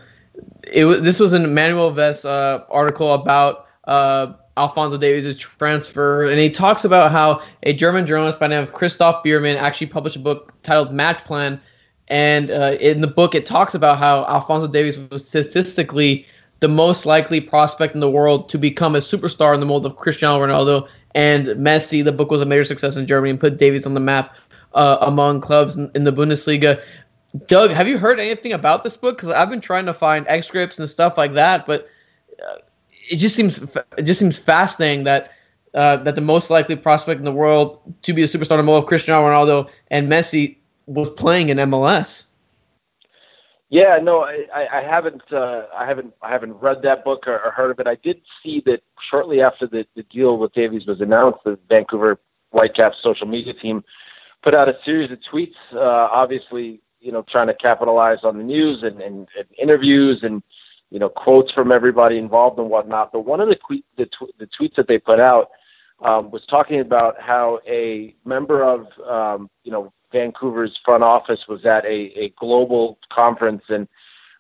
[0.73, 6.39] it was this was an Emmanuel Vest uh, article about uh, Alphonso Davies' transfer, and
[6.39, 10.17] he talks about how a German journalist by the name of Christoph Biermann actually published
[10.17, 11.61] a book titled Match Plan,
[12.09, 16.27] and uh, in the book it talks about how Alphonso Davies was statistically
[16.61, 19.97] the most likely prospect in the world to become a superstar in the mold of
[19.97, 22.05] Cristiano Ronaldo and Messi.
[22.05, 24.33] The book was a major success in Germany and put Davies on the map
[24.75, 26.81] uh, among clubs in, in, the Bundesliga.
[27.47, 29.17] Doug, have you heard anything about this book?
[29.17, 31.89] Because I've been trying to find excerpts and stuff like that, but
[32.47, 32.59] uh,
[32.91, 35.33] it just seems it just seems fascinating that
[35.75, 38.87] uh, that the most likely prospect in the world to be a superstar in of
[38.87, 42.29] Cristiano Ronaldo and Messi was playing in MLS.
[43.71, 47.53] Yeah, no, I, I haven't, uh, I haven't, I haven't read that book or, or
[47.53, 47.87] heard of it.
[47.87, 52.21] I did see that shortly after the, the deal with Davies was announced, the Vancouver
[52.51, 53.83] Whitecaps social media team
[54.43, 58.45] put out a series of tweets, uh, obviously, you know, trying to capitalize on the
[58.45, 60.43] news and, and, and interviews and
[60.91, 63.13] you know quotes from everybody involved and whatnot.
[63.13, 65.51] But one of the que- the, tw- the tweets that they put out
[66.01, 71.65] um, was talking about how a member of um, you know Vancouver's front office was
[71.67, 73.89] at a, a global conference and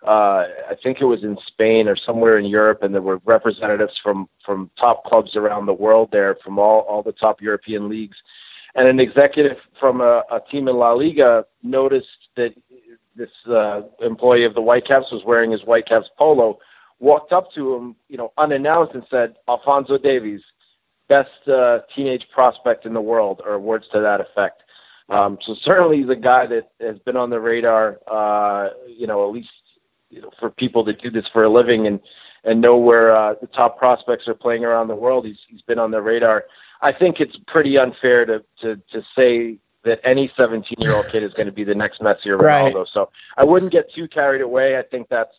[0.07, 3.98] uh, I think it was in Spain or somewhere in Europe, and there were representatives
[3.98, 8.16] from from top clubs around the world there, from all all the top European leagues.
[8.75, 12.54] And an executive from a, a team in La Liga noticed that
[13.16, 16.58] this uh, employee of the Whitecaps was wearing his Whitecaps polo,
[16.98, 20.42] walked up to him, you know, unannounced, and said, "Alphonso Davies,
[21.08, 24.62] best uh, teenage prospect in the world," or words to that effect.
[25.08, 29.26] Um, so certainly he's a guy that has been on the radar, uh, you know,
[29.26, 29.50] at least
[30.10, 32.00] you know, for people that do this for a living and
[32.44, 35.26] and know where uh, the top prospects are playing around the world.
[35.26, 36.44] He's he's been on the radar.
[36.80, 41.22] I think it's pretty unfair to to to say that any 17 year old kid
[41.22, 42.74] is going to be the next Messi or Ronaldo.
[42.74, 42.88] Right.
[42.88, 44.78] So I wouldn't get too carried away.
[44.78, 45.34] I think that's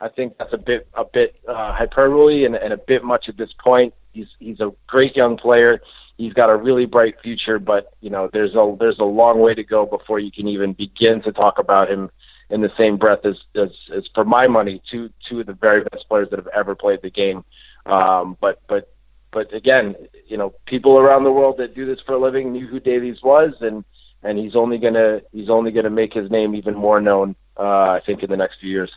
[0.00, 3.36] I think that's a bit a bit uh, hyperbole and, and a bit much at
[3.36, 3.94] this point.
[4.12, 5.82] He's he's a great young player.
[6.16, 9.54] He's got a really bright future, but you know there's a there's a long way
[9.54, 12.10] to go before you can even begin to talk about him
[12.50, 15.82] in the same breath as, as, as for my money, two two of the very
[15.84, 17.44] best players that have ever played the game.
[17.86, 18.92] Um, but but
[19.30, 19.94] but again,
[20.26, 23.22] you know, people around the world that do this for a living knew who Davies
[23.22, 23.84] was, and
[24.22, 27.36] and he's only gonna he's only gonna make his name even more known.
[27.56, 28.90] Uh, I think in the next few years.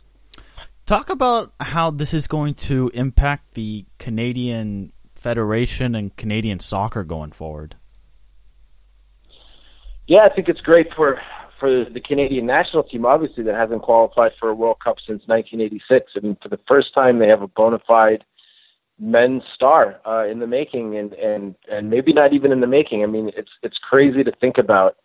[0.85, 7.31] Talk about how this is going to impact the Canadian Federation and Canadian soccer going
[7.31, 7.75] forward.
[10.07, 11.21] Yeah, I think it's great for
[11.59, 16.13] for the Canadian national team, obviously, that hasn't qualified for a World Cup since 1986.
[16.15, 18.25] I mean, for the first time, they have a bona fide
[19.01, 23.03] men's star uh, in the making, and and and maybe not even in the making.
[23.03, 24.95] I mean, it's it's crazy to think about.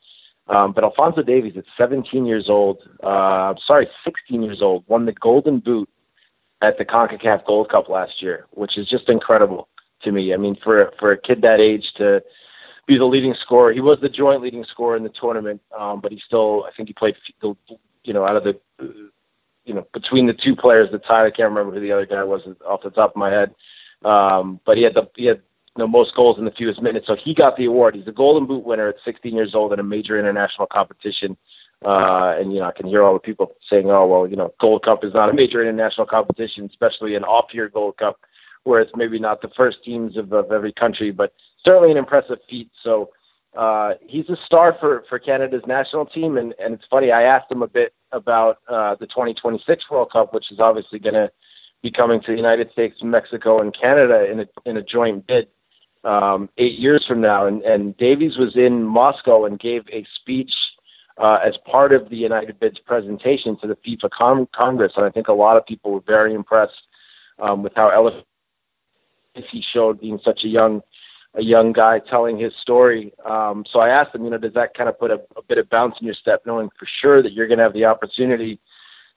[0.48, 5.12] Um, but Alphonso Davies, at 17 years old, uh, sorry, 16 years old, won the
[5.12, 5.88] Golden Boot
[6.62, 9.66] at the CONCACAF Gold Cup last year, which is just incredible
[10.02, 10.32] to me.
[10.32, 12.22] I mean, for for a kid that age to
[12.87, 13.72] be the leading scorer.
[13.72, 16.88] He was the joint leading scorer in the tournament, um, but he still, I think
[16.88, 18.59] he played, you know, out of the,
[19.64, 21.26] you know, between the two players that tied.
[21.26, 23.54] I can't remember who the other guy was off the top of my head,
[24.07, 25.42] um, but he had the he had
[25.77, 27.95] know, most goals in the fewest minutes, so he got the award.
[27.95, 31.37] He's a Golden Boot winner at 16 years old in a major international competition.
[31.85, 34.55] Uh, and you know, I can hear all the people saying, "Oh, well, you know,
[34.59, 38.21] Gold Cup is not a major international competition, especially an off-year Gold Cup,
[38.64, 42.38] where it's maybe not the first teams of, of every country." But certainly an impressive
[42.49, 42.71] feat.
[42.83, 43.11] So
[43.57, 46.37] uh, he's a star for, for Canada's national team.
[46.37, 50.33] And, and it's funny, I asked him a bit about uh, the 2026 World Cup,
[50.33, 51.31] which is obviously going to
[51.83, 55.49] be coming to the United States, Mexico, and Canada in a, in a joint bid
[56.05, 57.47] um, eight years from now.
[57.47, 60.75] And, and Davies was in Moscow and gave a speech
[61.19, 64.93] uh, as part of the United Bid's presentation to the FIFA Con- Congress.
[64.97, 66.87] And I think a lot of people were very impressed
[67.39, 68.25] um, with how eloquent
[69.35, 70.83] he showed being such a young
[71.35, 73.12] a young guy telling his story.
[73.27, 75.59] Um, so I asked him, you know, does that kind of put a, a bit
[75.59, 78.59] of bounce in your step, knowing for sure that you're going to have the opportunity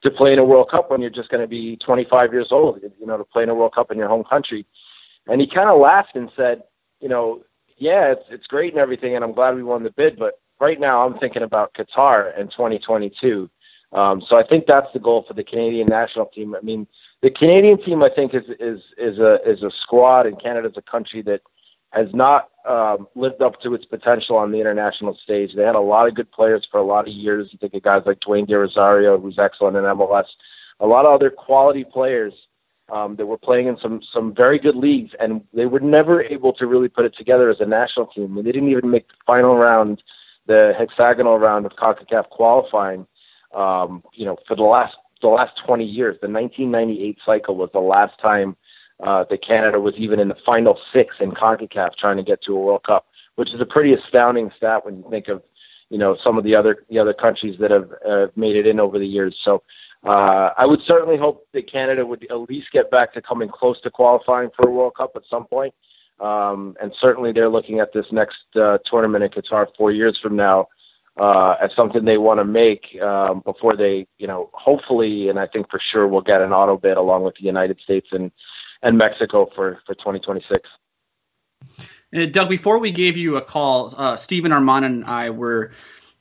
[0.01, 2.81] to play in a World Cup when you're just going to be 25 years old,
[2.99, 4.65] you know, to play in a World Cup in your home country.
[5.27, 6.63] And he kind of laughed and said,
[7.01, 7.43] you know,
[7.77, 10.79] yeah, it's it's great and everything, and I'm glad we won the bid, but right
[10.79, 13.49] now I'm thinking about Qatar in 2022.
[13.91, 16.55] Um, so I think that's the goal for the Canadian national team.
[16.55, 16.85] I mean,
[17.21, 20.81] the Canadian team, I think, is is is a is a squad, and Canada's a
[20.81, 21.41] country that
[21.91, 25.55] has not um, lived up to its potential on the international stage.
[25.55, 27.49] They had a lot of good players for a lot of years.
[27.51, 30.27] You think of guys like Dwayne De Rosario, who's excellent in MLS.
[30.79, 32.33] A lot of other quality players
[32.91, 36.53] um, that were playing in some some very good leagues, and they were never able
[36.53, 38.35] to really put it together as a national team.
[38.35, 40.03] They didn't even make the final round,
[40.45, 43.07] the hexagonal round of CONCACAF qualifying.
[43.53, 47.79] Um, you know, for the last the last 20 years, the 1998 cycle was the
[47.79, 48.55] last time
[49.01, 52.55] uh, that Canada was even in the final six in CONCACAF trying to get to
[52.55, 55.41] a World Cup, which is a pretty astounding stat when you think of,
[55.89, 58.79] you know, some of the other the other countries that have uh, made it in
[58.79, 59.39] over the years.
[59.41, 59.63] So
[60.03, 63.79] uh, I would certainly hope that Canada would at least get back to coming close
[63.81, 65.73] to qualifying for a World Cup at some point.
[66.19, 70.35] Um, and certainly they're looking at this next uh, tournament in Qatar four years from
[70.35, 70.67] now
[71.17, 75.47] uh, as something they want to make um, before they, you know, hopefully, and I
[75.47, 78.31] think for sure, will get an auto bid along with the United States and
[78.81, 80.69] and Mexico for for 2026.
[82.15, 85.71] Uh, Doug, before we gave you a call, uh, Steven Arman and I were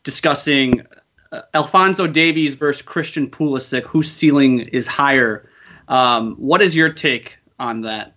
[0.02, 0.86] discussing
[1.32, 5.48] uh, Alphonso Davies versus Christian Pulisic, whose ceiling is higher.
[5.88, 8.14] Um, what is your take on that?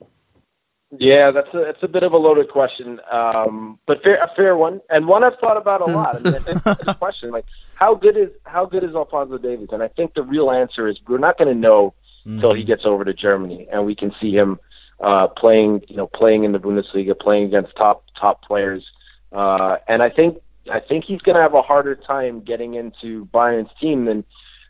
[0.97, 4.58] Yeah, that's a it's a bit of a loaded question, um, but fair, a fair
[4.58, 6.17] one, and one I've thought about a lot.
[6.17, 9.69] I mean, it's a question like how good is how good is Alphonso Davies?
[9.71, 11.93] And I think the real answer is we're not going to know
[12.26, 12.58] until Mm-hmm.
[12.60, 14.60] he gets over to Germany, and we can see him
[15.00, 18.92] uh, playing, you know, playing in the Bundesliga, playing against top top players.
[19.32, 20.40] Uh, and I think
[20.72, 24.24] I think he's going to have a harder time getting into Bayern's team than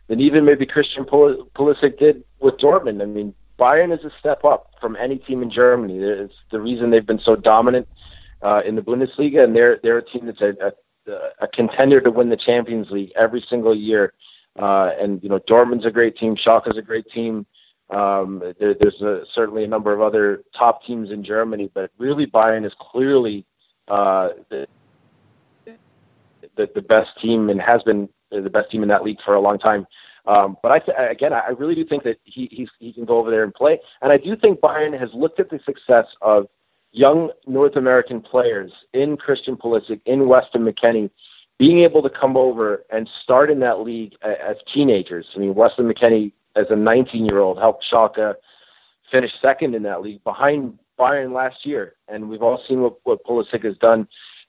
[0.08, 3.02] than even maybe Christian Pul- Pulisic did with Dortmund.
[3.02, 5.98] I mean, Bayern is a step up from any team in Germany.
[5.98, 7.86] It's the reason they've been so dominant
[8.42, 10.72] uh, in the Bundesliga, and they're they're a team that's a,
[11.08, 11.12] a,
[11.42, 14.14] a contender to win the Champions League every single year.
[14.58, 16.36] Uh, and you know, Dortmund's a great team.
[16.36, 17.46] Schalke's a great team.
[17.90, 22.26] Um, there, there's a, certainly a number of other top teams in Germany, but really
[22.26, 23.44] Bayern is clearly
[23.88, 24.66] uh, the,
[26.56, 29.40] the the best team and has been the best team in that league for a
[29.40, 29.86] long time.
[30.24, 33.42] Um, but I again, I really do think that he he can go over there
[33.42, 36.48] and play, and I do think Bayern has looked at the success of
[36.92, 41.10] young North American players in Christian Pulisic, in Weston McKennie,
[41.62, 45.28] being able to come over and start in that league as teenagers.
[45.36, 48.34] I mean, Weston McKennie, as a 19-year-old, helped Schalke
[49.08, 53.24] finish second in that league behind Bayern last year, and we've all seen what, what
[53.24, 54.08] Pulisic has done.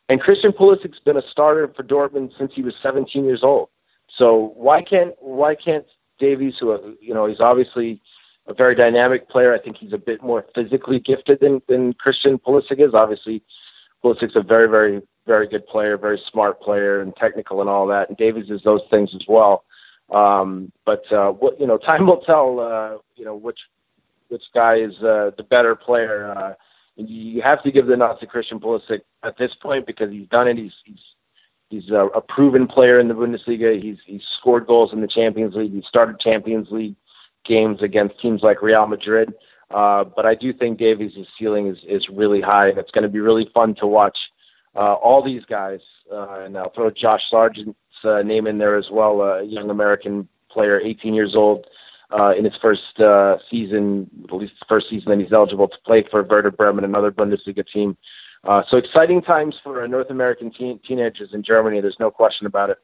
[0.09, 3.69] And Christian Pulisic's been a starter for Dortmund since he was 17 years old.
[4.09, 5.85] So why can't why can't
[6.17, 8.01] Davies, who you know, he's obviously
[8.47, 9.53] a very dynamic player.
[9.53, 12.95] I think he's a bit more physically gifted than, than Christian Pulisic is.
[12.95, 13.43] Obviously,
[14.03, 18.09] Pulisic's a very, very, very good player, very smart player, and technical and all that.
[18.09, 19.63] And Davies is those things as well.
[20.11, 22.59] Um, but uh, what you know, time will tell.
[22.59, 23.59] Uh, you know which
[24.27, 26.33] which guy is uh, the better player.
[26.35, 26.53] Uh,
[26.95, 30.47] you have to give the nod to Christian Pulisic at this point because he's done
[30.47, 30.57] it.
[30.57, 31.01] He's he's
[31.69, 33.81] he's a, a proven player in the Bundesliga.
[33.81, 35.73] He's he's scored goals in the Champions League.
[35.73, 36.95] He's started Champions League
[37.43, 39.33] games against teams like Real Madrid.
[39.71, 43.09] Uh, but I do think Davies' ceiling is, is really high, and it's going to
[43.09, 44.31] be really fun to watch
[44.75, 45.81] uh, all these guys.
[46.11, 50.27] Uh, and I'll throw Josh Sargent's uh, name in there as well, a young American
[50.49, 51.65] player, 18 years old,
[52.11, 56.03] uh, in his first uh, season, at least first season that he's eligible to play
[56.03, 57.97] for Werder Bremen, another Bundesliga team.
[58.43, 61.79] Uh, so exciting times for North American teen- teenagers in Germany.
[61.79, 62.79] There's no question about it.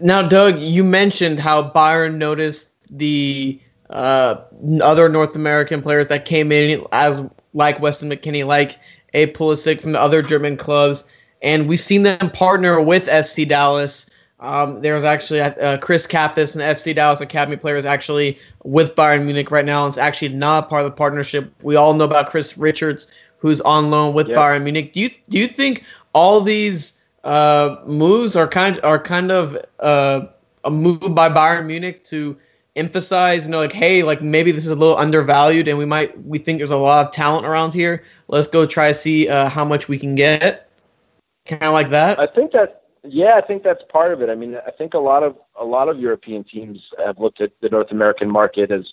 [0.00, 4.36] Now, Doug, you mentioned how Bayern noticed the uh,
[4.82, 8.78] other North American players that came in as like Weston McKennie, like
[9.14, 11.04] a Pulisic from the other German clubs,
[11.42, 14.10] and we've seen them partner with FC Dallas.
[14.40, 19.24] Um, there's actually uh, Chris Kappas, an FC Dallas Academy player, is actually with Bayern
[19.24, 19.86] Munich right now.
[19.86, 21.50] And it's actually not part of the partnership.
[21.62, 23.06] We all know about Chris Richards,
[23.38, 24.36] who's on loan with Yep.
[24.36, 24.92] Bayern Munich.
[24.92, 30.26] Do you do you think all these uh, moves are kind are kind of uh,
[30.64, 32.36] a move by Bayern Munich to
[32.76, 36.20] emphasize, you know, like, hey, like maybe this is a little undervalued, and we might
[36.26, 38.02] we think there's a lot of talent around here.
[38.28, 40.70] Let's go try to see uh, how much we can get.
[41.46, 42.18] Kind of like that.
[42.18, 44.30] I think that yeah, I think that's part of it.
[44.30, 47.52] I mean, I think a lot of a lot of European teams have looked at
[47.60, 48.92] the North American market as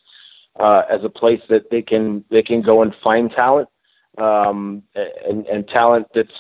[0.60, 3.70] uh, as a place that they can they can go and find talent
[4.17, 4.84] um,
[5.26, 6.38] and and talent that's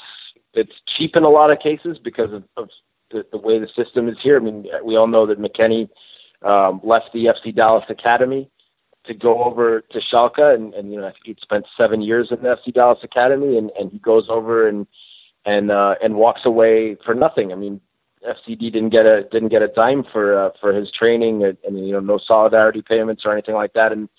[0.53, 2.69] that's cheap in a lot of cases because of, of
[3.11, 4.35] the, the way the system is here.
[4.35, 5.89] I mean, we all know that McKennie
[6.41, 8.49] um, left the FC Dallas Academy
[9.05, 12.31] to go over to Schalke, and, and you know I think he'd spent seven years
[12.31, 14.87] in the FC Dallas Academy, and, and he goes over and
[15.45, 17.51] and uh, and walks away for nothing.
[17.51, 17.81] I mean,
[18.27, 21.85] FCD didn't get a didn't get a dime for uh, for his training, and, and
[21.85, 23.91] you know no solidarity payments or anything like that.
[23.91, 24.09] And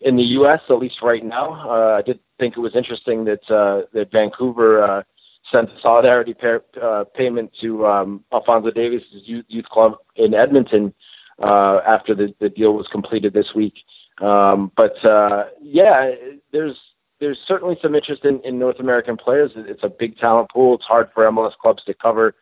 [0.00, 3.50] in the U.S., at least right now, uh, I did think it was interesting that
[3.50, 5.02] uh, that Vancouver uh,
[5.50, 10.94] sent a solidarity pa- uh, payment to um, Alphonso Davies' youth, youth club in Edmonton
[11.40, 13.74] uh, after the, the deal was completed this week.
[14.20, 16.14] Um, but uh, yeah,
[16.52, 16.78] there's
[17.18, 19.52] there's certainly some interest in, in North American players.
[19.54, 20.74] It's a big talent pool.
[20.74, 22.34] It's hard for MLS clubs to cover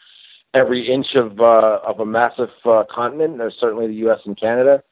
[0.54, 3.38] every inch of uh, of a massive uh, continent.
[3.38, 4.20] There's certainly the U.S.
[4.24, 4.82] and Canada,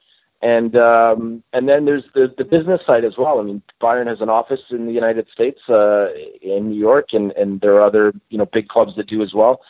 [0.42, 3.40] and um, and then there's the the business side as well.
[3.40, 7.32] I mean, Bayern has an office in the United States, uh, in New York, and
[7.32, 9.62] and there are other you know big clubs that do as well.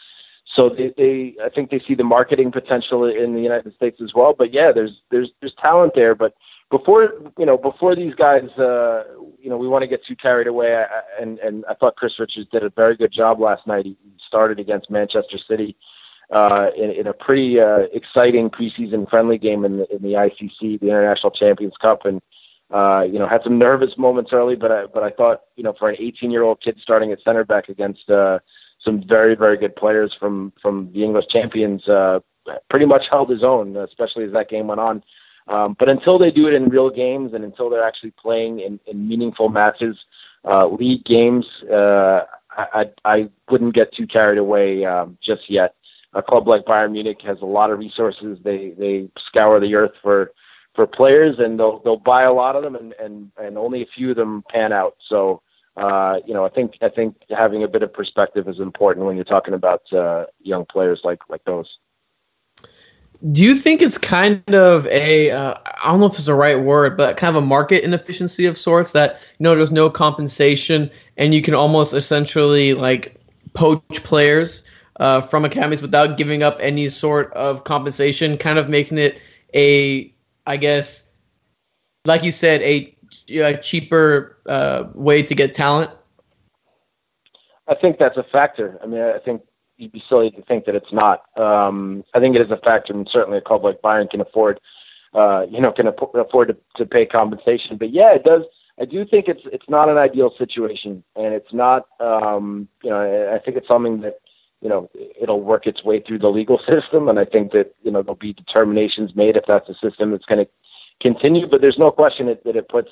[0.44, 4.14] So they, they I think they see the marketing potential in the United States as
[4.14, 4.34] well.
[4.34, 6.34] But yeah, there's there's there's talent there, but
[6.70, 9.04] before you know before these guys uh
[9.40, 10.86] you know we want to get too carried away I,
[11.20, 13.86] and and I thought Chris Richards did a very good job last night.
[13.86, 15.76] He started against Manchester City
[16.30, 20.80] uh in, in a pretty uh exciting preseason friendly game in the in the ICC
[20.80, 22.20] the International Champions Cup and
[22.70, 25.72] uh you know had some nervous moments early but I but I thought you know
[25.72, 28.40] for an 18 year old kid starting at center back against uh
[28.80, 32.20] some very very good players from from the English champions uh
[32.68, 35.02] pretty much held his own especially as that game went on
[35.48, 38.78] Um, but until they do it in real games and until they're actually playing in,
[38.86, 39.96] in meaningful matches,
[40.44, 45.74] uh, league games, uh, I, I, I wouldn't get too carried away um, just yet.
[46.14, 48.38] A club like Bayern Munich has a lot of resources.
[48.42, 50.32] They they scour the earth for
[50.74, 53.86] for players, and they'll they'll buy a lot of them, and and and only a
[53.86, 54.96] few of them pan out.
[55.06, 55.42] So.
[55.76, 59.14] Uh, you know, I think I think having a bit of perspective is important when
[59.14, 61.78] you're talking about uh, young players like like those.
[63.32, 66.60] Do you think it's kind of a uh, I don't know if it's the right
[66.60, 70.88] word, but kind of a market inefficiency of sorts that you know there's no compensation
[71.16, 73.20] and you can almost essentially like
[73.54, 74.64] poach players
[75.00, 79.20] uh, from academies without giving up any sort of compensation, kind of making it
[79.52, 80.12] a
[80.46, 81.10] I guess
[82.04, 82.94] like you said a,
[83.30, 85.90] a cheaper uh, way to get talent.
[87.66, 88.78] I think that's a factor.
[88.82, 89.42] I mean, I think
[89.78, 91.22] you'd be silly to think that it's not.
[91.38, 94.60] Um, I think it is a factor, and certainly a club like Bayern can afford,
[95.14, 97.76] uh, you know, can afford to, to pay compensation.
[97.76, 98.42] But yeah, it does.
[98.80, 101.86] I do think it's it's not an ideal situation, and it's not.
[102.00, 104.18] Um, you know, I think it's something that
[104.60, 107.90] you know it'll work its way through the legal system, and I think that you
[107.90, 110.50] know there'll be determinations made if that's a system that's going to
[111.00, 111.46] continue.
[111.46, 112.90] But there's no question that, that it puts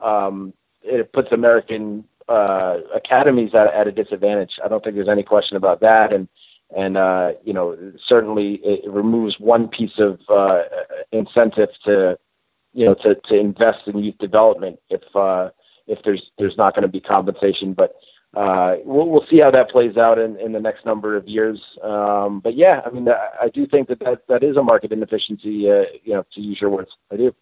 [0.00, 0.52] um,
[0.82, 4.58] it puts American uh, academies at, at a disadvantage.
[4.64, 6.12] I don't think there's any question about that.
[6.12, 6.28] And
[6.74, 10.62] and uh, you know certainly it removes one piece of uh,
[11.12, 12.18] incentive to
[12.72, 15.50] you know to, to invest in youth development if uh,
[15.86, 17.74] if there's there's not going to be compensation.
[17.74, 17.94] But
[18.34, 21.62] uh, we'll we'll see how that plays out in, in the next number of years.
[21.82, 24.92] Um, but yeah, I mean I, I do think that, that that is a market
[24.92, 25.70] inefficiency.
[25.70, 27.34] Uh, you know, to use your words, I do.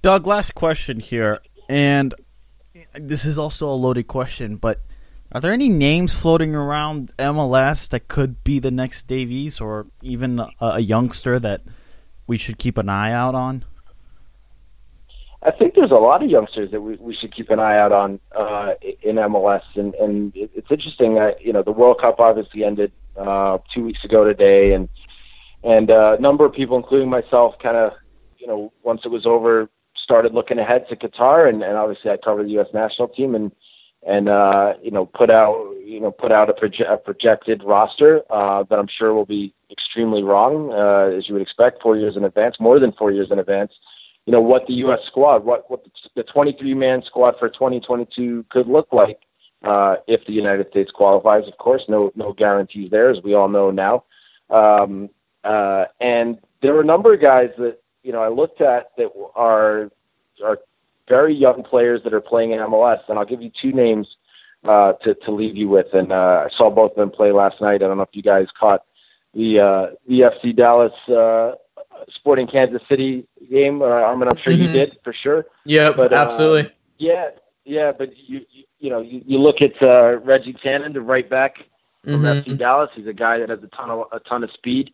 [0.00, 2.14] Doug, last question here, and
[2.94, 4.80] this is also a loaded question, but
[5.32, 10.38] are there any names floating around MLS that could be the next Davies or even
[10.38, 11.60] a, a youngster that
[12.26, 13.64] we should keep an eye out on?
[15.42, 17.92] I think there's a lot of youngsters that we, we should keep an eye out
[17.92, 22.64] on uh, in MLS, and and it's interesting that you know the World Cup obviously
[22.64, 24.88] ended uh, two weeks ago today, and
[25.62, 27.92] and uh, a number of people, including myself, kind of
[28.38, 29.70] you know once it was over,
[30.08, 32.68] started looking ahead to Qatar, and, and obviously I cover the U.S.
[32.72, 33.52] national team, and
[34.06, 35.54] and uh, you know put out
[35.84, 39.52] you know put out a, proje- a projected roster uh, that I'm sure will be
[39.70, 43.30] extremely wrong, uh, as you would expect, four years in advance, more than four years
[43.30, 43.72] in advance.
[44.24, 45.00] You know what the U.S.
[45.04, 45.84] squad, what what
[46.14, 49.20] the 23 man squad for 2022 could look like
[49.62, 51.46] uh, if the United States qualifies.
[51.46, 54.04] Of course, no no guarantees there, as we all know now.
[54.48, 55.10] Um,
[55.44, 59.10] uh, and there are a number of guys that you know I looked at that
[59.34, 59.90] are
[60.44, 60.58] are
[61.08, 64.16] very young players that are playing in MLS, and I'll give you two names
[64.64, 65.92] uh, to to leave you with.
[65.94, 67.76] And uh, I saw both of them play last night.
[67.82, 68.84] I don't know if you guys caught
[69.34, 71.54] the uh, the FC Dallas uh,
[72.10, 73.82] Sporting Kansas City game.
[73.82, 74.62] Uh, Arman, I'm sure mm-hmm.
[74.62, 75.46] you did for sure.
[75.64, 76.72] Yeah, but uh, absolutely.
[76.98, 77.30] yeah,
[77.64, 81.28] yeah, but you you, you know you, you look at uh, Reggie Cannon, the right
[81.28, 81.64] back
[82.04, 82.50] from mm-hmm.
[82.50, 82.90] FC Dallas.
[82.94, 84.92] He's a guy that has a ton of a ton of speed.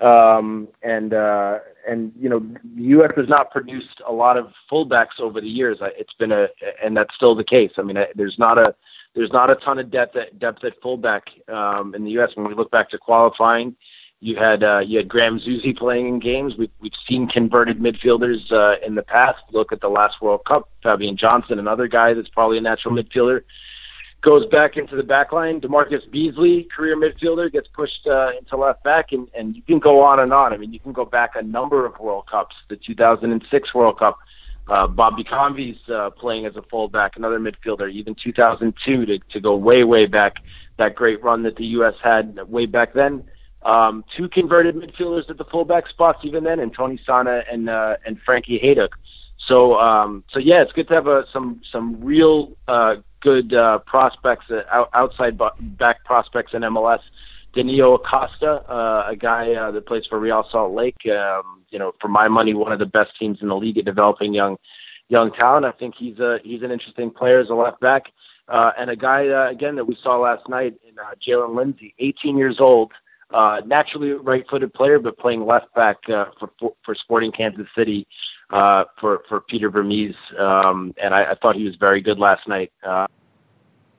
[0.00, 3.12] Um, and uh, and you know, the U.S.
[3.16, 5.78] has not produced a lot of fullbacks over the years.
[5.80, 6.48] It's been a,
[6.82, 7.72] and that's still the case.
[7.78, 8.74] I mean, there's not a
[9.14, 12.30] there's not a ton of depth at depth at fullback um, in the U.S.
[12.34, 13.76] When we look back to qualifying,
[14.20, 16.56] you had uh, you had Graham Zusi playing in games.
[16.56, 19.42] We've we've seen converted midfielders uh, in the past.
[19.52, 23.42] Look at the last World Cup, Fabian Johnson, another guy that's probably a natural midfielder
[24.24, 25.60] goes back into the back line.
[25.60, 30.00] DaMarcus Beasley, career midfielder, gets pushed uh, into left back, and, and you can go
[30.00, 30.52] on and on.
[30.52, 34.18] I mean, you can go back a number of World Cups, the 2006 World Cup.
[34.66, 39.54] Uh, Bobby Convey's uh, playing as a fullback, another midfielder, even 2002 to, to go
[39.54, 40.36] way, way back,
[40.78, 41.94] that great run that the U.S.
[42.02, 43.24] had way back then.
[43.62, 47.96] Um, two converted midfielders at the fullback spots even then, and Tony Sanneh and uh,
[48.04, 48.90] and Frankie Hejduk.
[49.46, 53.78] So um, so yeah, it's good to have a, some some real uh, good uh,
[53.80, 57.00] prospects, uh, outside back prospects in MLS.
[57.54, 60.96] Danilo Acosta, uh, a guy uh, that plays for Real Salt Lake.
[61.06, 63.84] Um, you know, for my money, one of the best teams in the league at
[63.84, 64.58] developing young
[65.08, 65.64] young talent.
[65.64, 68.12] I think he's a he's an interesting player as a left back,
[68.48, 71.94] uh, and a guy uh, again that we saw last night in uh, Jaylin Lindsey,
[71.98, 72.92] 18 years old,
[73.34, 76.50] uh, naturally right-footed player, but playing left back uh, for
[76.84, 78.06] for Sporting Kansas City
[78.50, 82.46] uh, for for Peter Vermes, um, and I, I thought he was very good last
[82.46, 82.72] night.
[82.84, 83.08] Uh,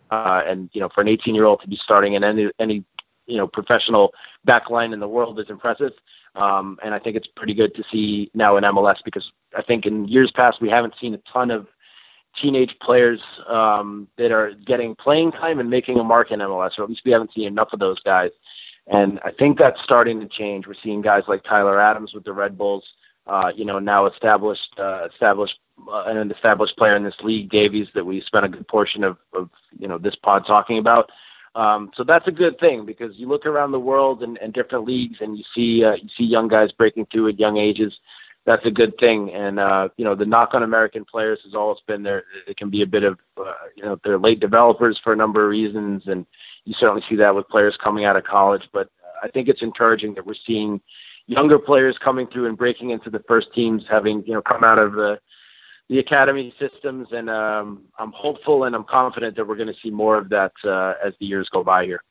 [0.10, 2.86] uh, and you know, for an 18 year old to be starting in any any
[3.28, 4.14] you know professional
[4.46, 5.92] back line in the world is impressive.
[6.36, 9.86] Um, and I think it's pretty good to see now in MLS because I think
[9.86, 11.68] in years past we haven't seen a ton of
[12.38, 16.84] teenage players um, that are getting playing time and making a mark in MLS, or
[16.84, 18.32] at least we haven't seen enough of those guys.
[18.88, 20.68] And I think that's starting to change.
[20.68, 22.86] We're seeing guys like Tyler Adams with the Red Bulls
[23.28, 27.88] uh, you know, now established, uh, established, uh, an established player in this league, Davies,
[27.96, 31.12] that we spent a good portion of, of you know, this pod talking about.
[31.56, 34.86] Um, so that's a good thing because you look around the world and, and different
[34.86, 37.98] leagues and you see uh, you see young guys breaking through at young ages.
[38.46, 39.32] That's a good thing.
[39.34, 42.24] And uh, you know the knock on American players has always been there.
[42.48, 45.43] It can be a bit of uh, you know they're late developers for a number
[45.43, 46.26] of reasons, and
[46.66, 48.70] you certainly see that with players coming out of college.
[48.72, 48.89] But
[49.22, 50.80] I think it's encouraging that we're seeing
[51.28, 54.78] younger players coming through and breaking into the first teams, having you know come out
[54.78, 55.20] of the
[55.89, 59.91] the academy systems, and um, I'm hopeful and I'm confident that we're going to see
[59.91, 62.02] more of that uh, as the years go by here.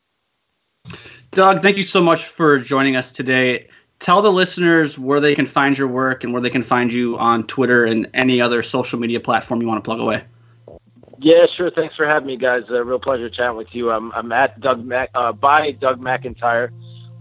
[1.33, 3.69] Doug, thank you so much for joining us today.
[4.05, 7.17] Tell the listeners where they can find your work and where they can find you
[7.17, 10.23] on Twitter and any other social media platform you want to plug away.
[11.21, 11.71] Yeah, sure.
[11.71, 12.65] Thanks for having me, guys.
[12.69, 13.91] A real pleasure chatting with you.
[13.91, 16.69] I'm, I'm at Doug Mac, uh, by Doug McIntyre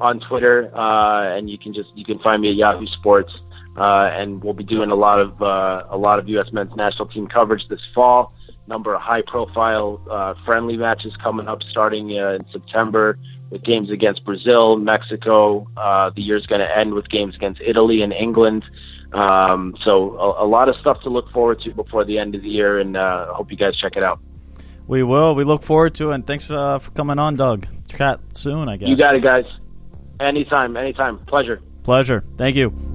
[0.02, 3.34] on Twitter, uh, and you can just you can find me at Yahoo Sports.
[3.78, 6.52] Uh, and we'll be doing a lot of uh, a lot of U.S.
[6.52, 8.34] men's national team coverage this fall.
[8.68, 13.18] Number of high-profile uh, friendly matches coming up starting uh, in September
[13.50, 15.68] with games against Brazil, Mexico.
[15.78, 18.66] Uh, the year's going to end with games against Italy and England.
[19.14, 22.42] Um, so a, a, lot of stuff to look forward to before the end of
[22.42, 24.20] the year, and uh, I hope you guys check it out.
[24.88, 25.36] We will.
[25.36, 27.68] We look forward to it, and thanks for coming on, Doug.
[27.88, 28.90] Chat soon, I guess.
[28.90, 29.46] You got it, guys.
[30.20, 31.20] Anytime, anytime.
[31.26, 31.62] Pleasure.
[31.84, 32.24] Pleasure.
[32.38, 32.93] Thank you.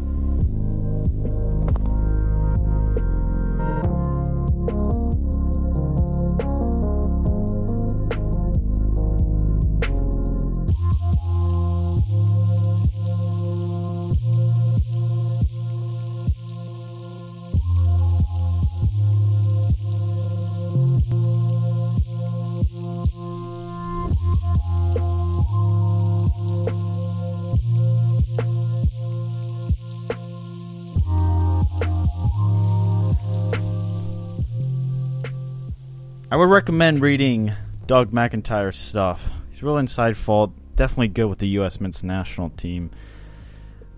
[36.58, 37.52] Recommend reading
[37.86, 39.30] Doug McIntyre's stuff.
[39.48, 41.80] He's real insightful, definitely good with the U.S.
[41.80, 42.90] men's national team.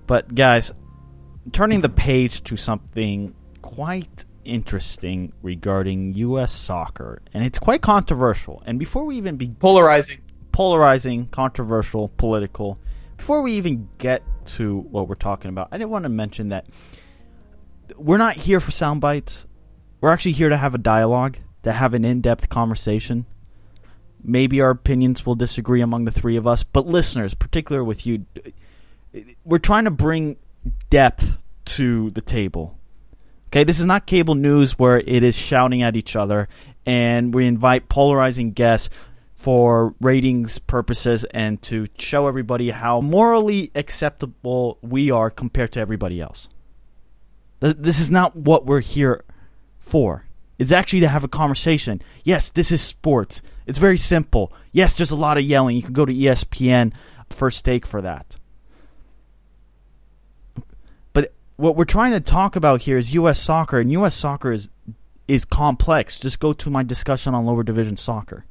[0.06, 0.70] But, guys,
[1.52, 6.52] turning the page to something quite interesting regarding U.S.
[6.52, 8.62] soccer, and it's quite controversial.
[8.66, 10.20] And before we even be polarizing,
[10.52, 12.78] polarizing, controversial, political,
[13.16, 14.22] before we even get
[14.56, 16.66] to what we're talking about, I didn't want to mention that
[17.96, 19.46] we're not here for sound bites.
[20.02, 23.26] We're actually here to have a dialogue to have an in depth conversation.
[24.22, 28.26] Maybe our opinions will disagree among the three of us, but listeners, particularly with you,
[29.44, 30.36] we're trying to bring
[30.90, 32.78] depth to the table.
[33.48, 36.48] Okay, this is not cable news where it is shouting at each other,
[36.86, 38.90] and we invite polarizing guests
[39.34, 46.20] for ratings purposes and to show everybody how morally acceptable we are compared to everybody
[46.20, 46.46] else.
[47.60, 49.24] This is not what we're here
[49.78, 50.26] for.
[50.60, 52.02] It's actually to have a conversation.
[52.22, 53.40] Yes, this is sports.
[53.66, 54.52] It's very simple.
[54.72, 55.74] Yes, there's a lot of yelling.
[55.74, 56.92] You can go to ESPN
[57.30, 58.36] first take for that.
[61.14, 63.40] But what we're trying to talk about here is U.S.
[63.40, 64.14] soccer, and U.S.
[64.14, 64.68] soccer is
[65.26, 66.18] is complex.
[66.18, 68.44] Just go to my discussion on lower division soccer.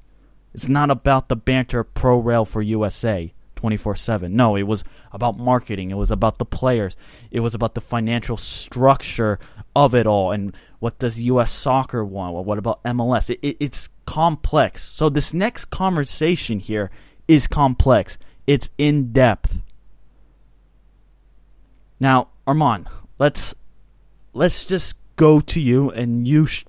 [0.56, 4.36] It's not about the banter pro rail for USA 24 7.
[4.36, 5.92] No, it was about marketing.
[5.92, 6.96] It was about the players.
[7.30, 9.38] It was about the financial structure
[9.76, 11.52] of it all and what does U.S.
[11.52, 12.34] soccer want?
[12.34, 13.30] Well, what about MLS?
[13.30, 14.84] It, it, it's complex.
[14.84, 16.90] So this next conversation here
[17.28, 18.18] is complex.
[18.48, 19.60] It's in depth.
[22.00, 22.88] Now, Arman,
[23.20, 23.54] let's
[24.34, 26.66] let's just go to you and you sh-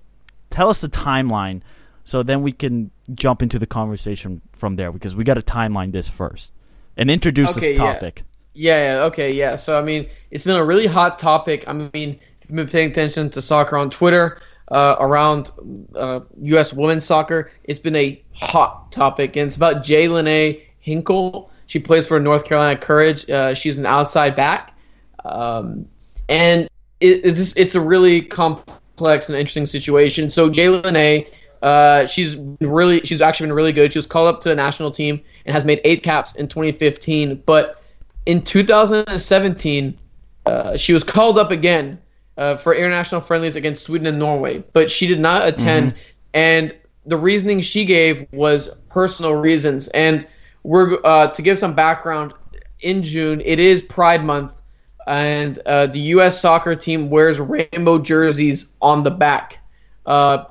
[0.50, 1.62] tell us the timeline,
[2.04, 5.92] so then we can jump into the conversation from there because we got to timeline
[5.92, 6.50] this first
[6.96, 8.24] and introduce okay, this topic.
[8.52, 8.76] Yeah.
[8.76, 9.56] yeah, yeah, okay, yeah.
[9.56, 11.64] So I mean, it's been a really hot topic.
[11.68, 12.18] I mean,
[12.56, 14.40] been paying attention to soccer on Twitter
[14.70, 15.50] uh, around
[15.96, 16.72] uh, U.S.
[16.72, 21.50] women's soccer, it's been a hot topic, and it's about Jaelene Hinkle.
[21.66, 23.28] She plays for North Carolina Courage.
[23.28, 24.76] Uh, she's an outside back,
[25.24, 25.86] um,
[26.28, 26.68] and
[27.00, 30.30] it, it's it's a really complex and interesting situation.
[30.30, 31.28] So Jaylen A.
[31.62, 33.92] Uh, she's really she's actually been really good.
[33.92, 37.42] She was called up to the national team and has made eight caps in 2015.
[37.44, 37.82] But
[38.24, 39.98] in 2017,
[40.46, 42.00] uh, she was called up again
[42.40, 45.92] uh, for international friendlies against Sweden and Norway, but she did not attend.
[45.92, 46.00] Mm-hmm.
[46.32, 46.74] And
[47.04, 49.88] the reasoning she gave was personal reasons.
[49.88, 50.26] And
[50.62, 52.32] we're uh, to give some background.
[52.80, 54.58] In June, it is Pride Month,
[55.06, 56.40] and uh, the U.S.
[56.40, 59.58] soccer team wears rainbow jerseys on the back.
[60.06, 60.44] Uh,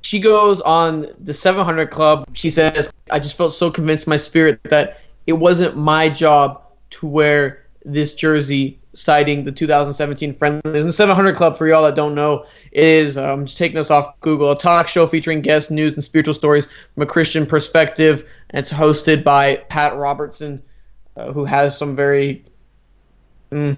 [0.00, 2.26] she goes on the 700 Club.
[2.32, 6.60] She says, "I just felt so convinced in my spirit that it wasn't my job
[6.90, 10.82] to wear this jersey, citing the 2017 friendlies.
[10.82, 14.18] And the 700 Club, for y'all that don't know, is um, just taking us off
[14.20, 18.28] Google, a talk show featuring guests, news, and spiritual stories from a Christian perspective.
[18.50, 20.62] And it's hosted by Pat Robertson,
[21.16, 22.44] uh, who has some very
[23.50, 23.76] mm,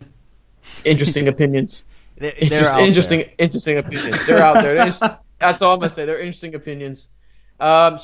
[0.85, 1.85] interesting opinions.
[2.17, 3.31] They- they're Interest- interesting, there.
[3.39, 4.25] interesting opinions.
[4.29, 4.75] They're out there.
[4.77, 6.05] They're that's all I'm gonna say.
[6.05, 7.09] They're interesting opinions.
[7.59, 7.99] Um,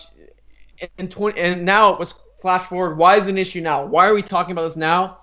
[0.99, 2.99] and 20, and now let's flash forward.
[2.99, 3.87] Why is it an issue now?
[3.87, 5.20] Why are we talking about this now?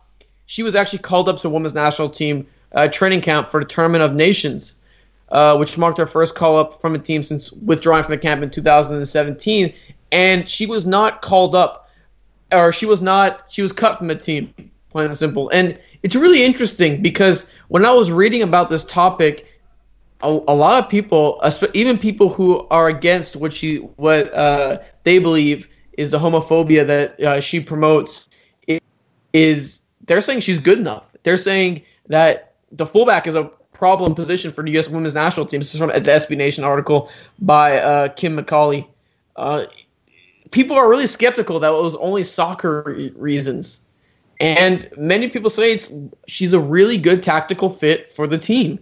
[0.47, 4.03] She was actually called up to women's national team uh, training camp for the Tournament
[4.03, 4.75] of Nations,
[5.29, 8.41] uh, which marked her first call up from a team since withdrawing from the camp
[8.41, 9.73] in 2017.
[10.11, 11.89] And she was not called up,
[12.51, 13.45] or she was not.
[13.49, 14.53] She was cut from the team,
[14.89, 15.49] plain and simple.
[15.49, 19.59] And it's really interesting because when I was reading about this topic,
[20.21, 21.41] a, a lot of people,
[21.73, 25.67] even people who are against what she, what uh, they believe
[25.97, 28.29] is the homophobia that uh, she promotes,
[29.33, 29.76] is
[30.07, 31.03] they're saying she's good enough.
[31.23, 34.89] They're saying that the fullback is a problem position for the U.S.
[34.89, 35.59] Women's National Team.
[35.59, 38.87] This is from the SB Nation article by uh, Kim McCauley.
[39.35, 39.65] Uh,
[40.51, 43.81] people are really skeptical that it was only soccer re- reasons.
[44.39, 45.91] And many people say it's
[46.27, 48.79] she's a really good tactical fit for the team,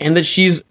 [0.00, 0.64] and that she's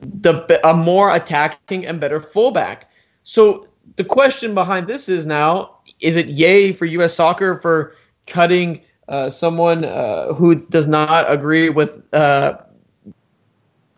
[0.00, 2.90] the a more attacking and better fullback.
[3.24, 7.14] So the question behind this is now: is it yay for U.S.
[7.14, 7.96] Soccer for
[8.28, 12.58] cutting uh, someone uh, who does not agree with uh,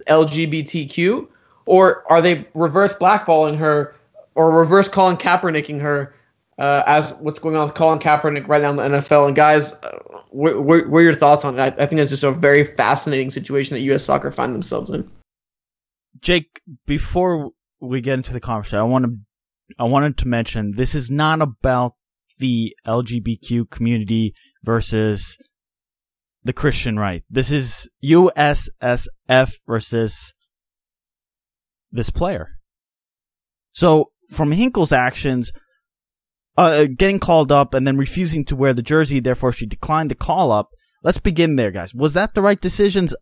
[0.07, 1.27] LGBTQ,
[1.67, 3.95] or are they reverse blackballing her,
[4.35, 6.15] or reverse Colin Kaepernicking her?
[6.59, 9.27] uh, as what's going on with Colin Kaepernick right now in the NFL.
[9.27, 9.99] And guys, uh,
[10.31, 11.81] what, what, what are your thoughts on that?
[11.81, 14.05] I think it's just a very fascinating situation that U.S.
[14.05, 15.11] soccer find themselves in.
[16.21, 17.51] Jake, before
[17.81, 19.19] we get into the conversation, I want to
[19.79, 21.95] I wanted to mention this is not about
[22.39, 24.35] the LGBTQ community
[24.65, 25.39] versus
[26.43, 27.23] the Christian right.
[27.31, 30.33] This is USSF versus
[31.91, 32.51] this player.
[33.73, 35.53] So from Hinkle's actions,
[36.57, 40.15] uh, getting called up and then refusing to wear the jersey, therefore she declined the
[40.15, 40.71] call up.
[41.03, 41.95] Let's begin there, guys.
[41.95, 43.15] Was that the right decisions?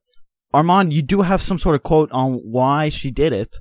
[0.55, 3.57] Arman, you do have some sort of quote on why she did it.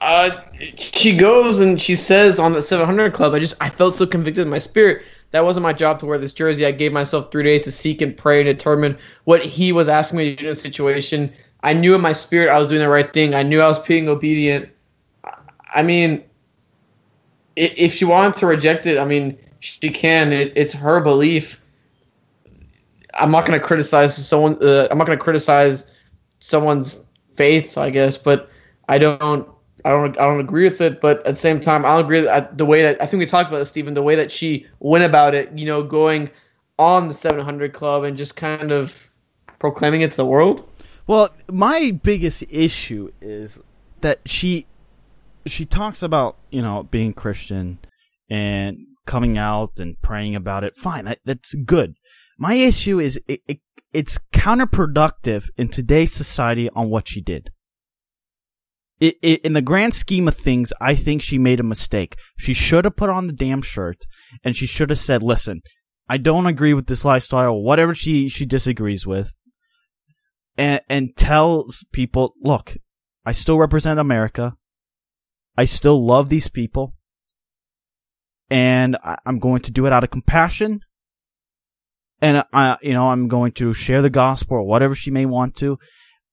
[0.00, 0.30] Uh,
[0.76, 4.44] she goes and she says on the 700 Club, I just I felt so convicted
[4.44, 5.02] in my spirit.
[5.30, 6.66] That wasn't my job to wear this jersey.
[6.66, 10.18] I gave myself three days to seek and pray and determine what he was asking
[10.18, 11.32] me to do in the situation.
[11.62, 13.34] I knew in my spirit I was doing the right thing.
[13.34, 14.68] I knew I was being obedient.
[15.72, 16.24] I mean,
[17.54, 20.32] if she wanted to reject it, I mean, she can.
[20.32, 21.60] It, it's her belief.
[23.14, 24.62] I'm not going to criticize someone.
[24.62, 25.92] Uh, I'm not going to criticize
[26.38, 28.50] someone's faith, I guess, but
[28.88, 29.48] I don't.
[29.84, 30.18] I don't.
[30.18, 32.66] I don't agree with it, but at the same time, I don't agree that the
[32.66, 33.94] way that I think we talked about this, Steven.
[33.94, 36.30] The way that she went about it, you know, going
[36.78, 39.10] on the 700 Club and just kind of
[39.58, 40.66] proclaiming it to the world.
[41.06, 43.58] Well, my biggest issue is
[44.00, 44.66] that she
[45.46, 47.78] she talks about you know being Christian
[48.28, 50.76] and coming out and praying about it.
[50.76, 51.94] Fine, that, that's good.
[52.38, 53.60] My issue is it, it,
[53.92, 57.50] it's counterproductive in today's society on what she did.
[59.00, 62.16] It, it, in the grand scheme of things, I think she made a mistake.
[62.38, 64.04] She should have put on the damn shirt
[64.44, 65.62] and she should have said, "Listen,
[66.08, 67.60] I don't agree with this lifestyle.
[67.60, 69.32] Whatever she she disagrees with."
[70.60, 72.76] and, and tells people, look,
[73.24, 74.54] I still represent America.
[75.56, 76.94] I still love these people.
[78.50, 80.80] And I, I'm going to do it out of compassion.
[82.20, 85.56] And I, you know, I'm going to share the gospel or whatever she may want
[85.56, 85.78] to.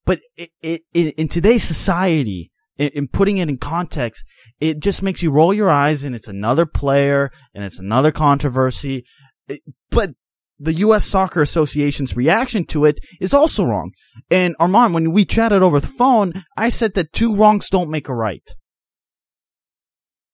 [0.05, 4.23] But it, it, it, in today's society, in, in putting it in context,
[4.59, 9.05] it just makes you roll your eyes and it's another player and it's another controversy.
[9.47, 10.11] It- but
[10.59, 11.05] the U.S.
[11.05, 13.91] Soccer Association's reaction to it is also wrong.
[14.31, 18.09] And Arman, when we chatted over the phone, I said that two wrongs don't make
[18.09, 18.41] a right.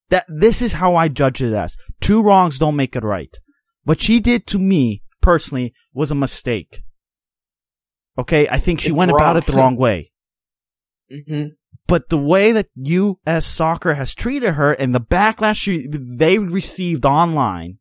[0.10, 1.76] That this is how I judge it as.
[2.00, 3.36] Two wrongs don't make it right.
[3.84, 6.84] What she did to me, personally, was a mistake.
[8.18, 10.12] Okay, I think she It's went about it the wrong way.
[11.12, 11.48] Mm-hmm.
[11.88, 13.46] But the way that U.S.
[13.46, 17.80] Soccer has treated her and the backlash she, they received online,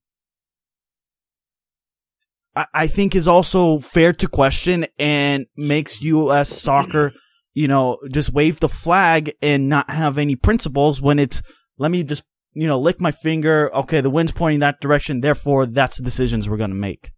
[2.57, 6.49] I, I think is also fair to question and makes U.S.
[6.49, 7.13] Soccer,
[7.55, 11.41] you know, just wave the flag and not have any principles when it's,
[11.79, 12.25] let me just,
[12.55, 13.75] you know, lick my finger.
[13.75, 15.21] Okay, the wind's pointing that direction.
[15.21, 17.13] Therefore, that's the decisions we're going to make.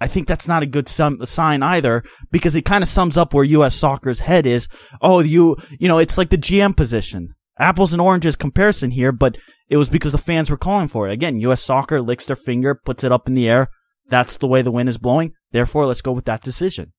[0.00, 3.34] I think that's not a good sum- sign either because it kind of sums up
[3.34, 3.74] where U.S.
[3.74, 4.68] soccer's head is.
[5.02, 7.34] Oh, you, you know, it's like the GM position.
[7.58, 9.36] Apples and oranges comparison here, but
[9.68, 11.12] it was because the fans were calling for it.
[11.12, 11.62] Again, U.S.
[11.64, 13.68] soccer licks their finger, puts it up in the air.
[14.08, 15.32] That's the way the wind is blowing.
[15.50, 16.92] Therefore, let's go with that decision.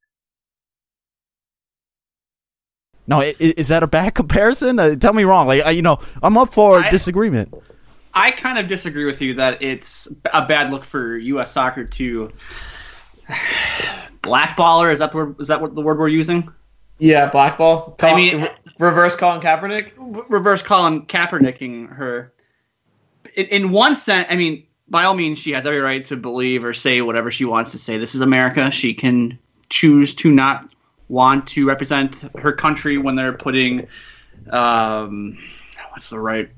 [3.07, 4.77] No, is that a bad comparison?
[4.77, 5.47] Uh, tell me wrong.
[5.47, 7.53] Like, you know, I'm up for I- disagreement.
[8.13, 11.51] I kind of disagree with you that it's a bad look for U.S.
[11.51, 12.31] soccer to
[14.21, 14.91] blackballer.
[14.91, 16.49] Is that the word, is that what the word we're using?
[16.97, 17.95] Yeah, blackball.
[18.01, 18.49] I mean- re-
[18.79, 19.91] reverse Colin Kaepernick.
[20.17, 22.33] R- reverse Colin Kaepernicking her.
[23.35, 26.63] In, in one sense, I mean, by all means, she has every right to believe
[26.65, 27.97] or say whatever she wants to say.
[27.97, 28.71] This is America.
[28.71, 29.37] She can
[29.69, 30.73] choose to not
[31.07, 33.87] want to represent her country when they're putting,
[34.49, 35.37] um,
[35.91, 36.49] what's the right?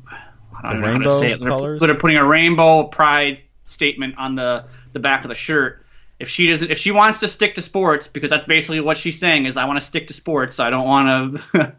[0.64, 1.40] I don't The know how to say it.
[1.42, 1.82] They're, colors?
[1.82, 5.86] they're putting a rainbow pride statement on the the back of the shirt.
[6.22, 9.18] If she doesn't, if she wants to stick to sports, because that's basically what she's
[9.18, 10.60] saying is, I want to stick to sports.
[10.60, 11.42] I don't want to.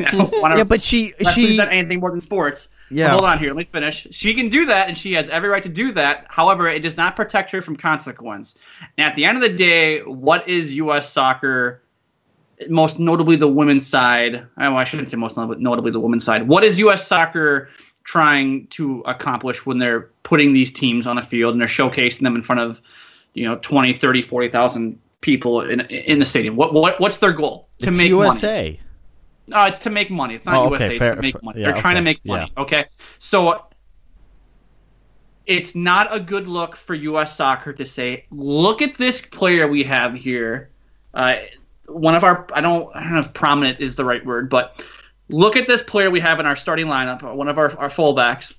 [0.00, 0.40] I don't mm-hmm.
[0.40, 2.68] want to Yeah, but she she represent anything more than sports.
[2.90, 3.08] Yeah.
[3.08, 3.48] But hold on here.
[3.48, 4.06] Let me finish.
[4.10, 6.26] She can do that, and she has every right to do that.
[6.28, 8.56] However, it does not protect her from consequence.
[8.98, 11.10] And at the end of the day, what is U.S.
[11.10, 11.82] soccer?
[12.68, 14.46] Most notably, the women's side.
[14.58, 16.46] Oh, I shouldn't say most notably, notably the women's side.
[16.46, 17.06] What is U.S.
[17.06, 17.70] soccer
[18.04, 22.34] trying to accomplish when they're putting these teams on the field and they're showcasing them
[22.34, 22.80] in front of,
[23.34, 26.56] you know, 20, 30, 40,000 people in in the stadium?
[26.56, 27.68] What what what's their goal?
[27.80, 28.24] To it's make money.
[28.24, 28.80] USA.
[29.46, 30.34] No, it's to make money.
[30.34, 30.98] It's not Oh, okay, USA.
[30.98, 31.60] fair- it's to make money.
[31.60, 32.52] yeah, They're trying okay, to make money.
[32.56, 32.84] Okay,
[33.18, 33.66] so
[35.46, 37.34] it's not a good look for U.S.
[37.36, 40.70] soccer to say, "Look at this player we have here."
[41.12, 41.36] Uh,
[41.86, 44.84] one of our, I don't, I don't know if prominent is the right word, but
[45.28, 47.34] look at this player we have in our starting lineup.
[47.34, 48.54] One of our our fullbacks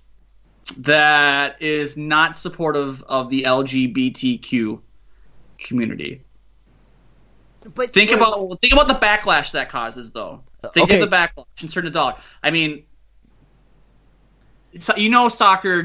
[0.78, 4.80] that is not supportive of the LGBTQ
[5.58, 6.22] community.
[7.76, 10.42] But Think about think about the backlash that causes, though.
[10.74, 11.00] Think okay.
[11.00, 11.46] of the backlash.
[11.62, 12.16] Insert a dollar.
[12.42, 12.84] I mean,
[14.78, 15.80] so, you know, soccer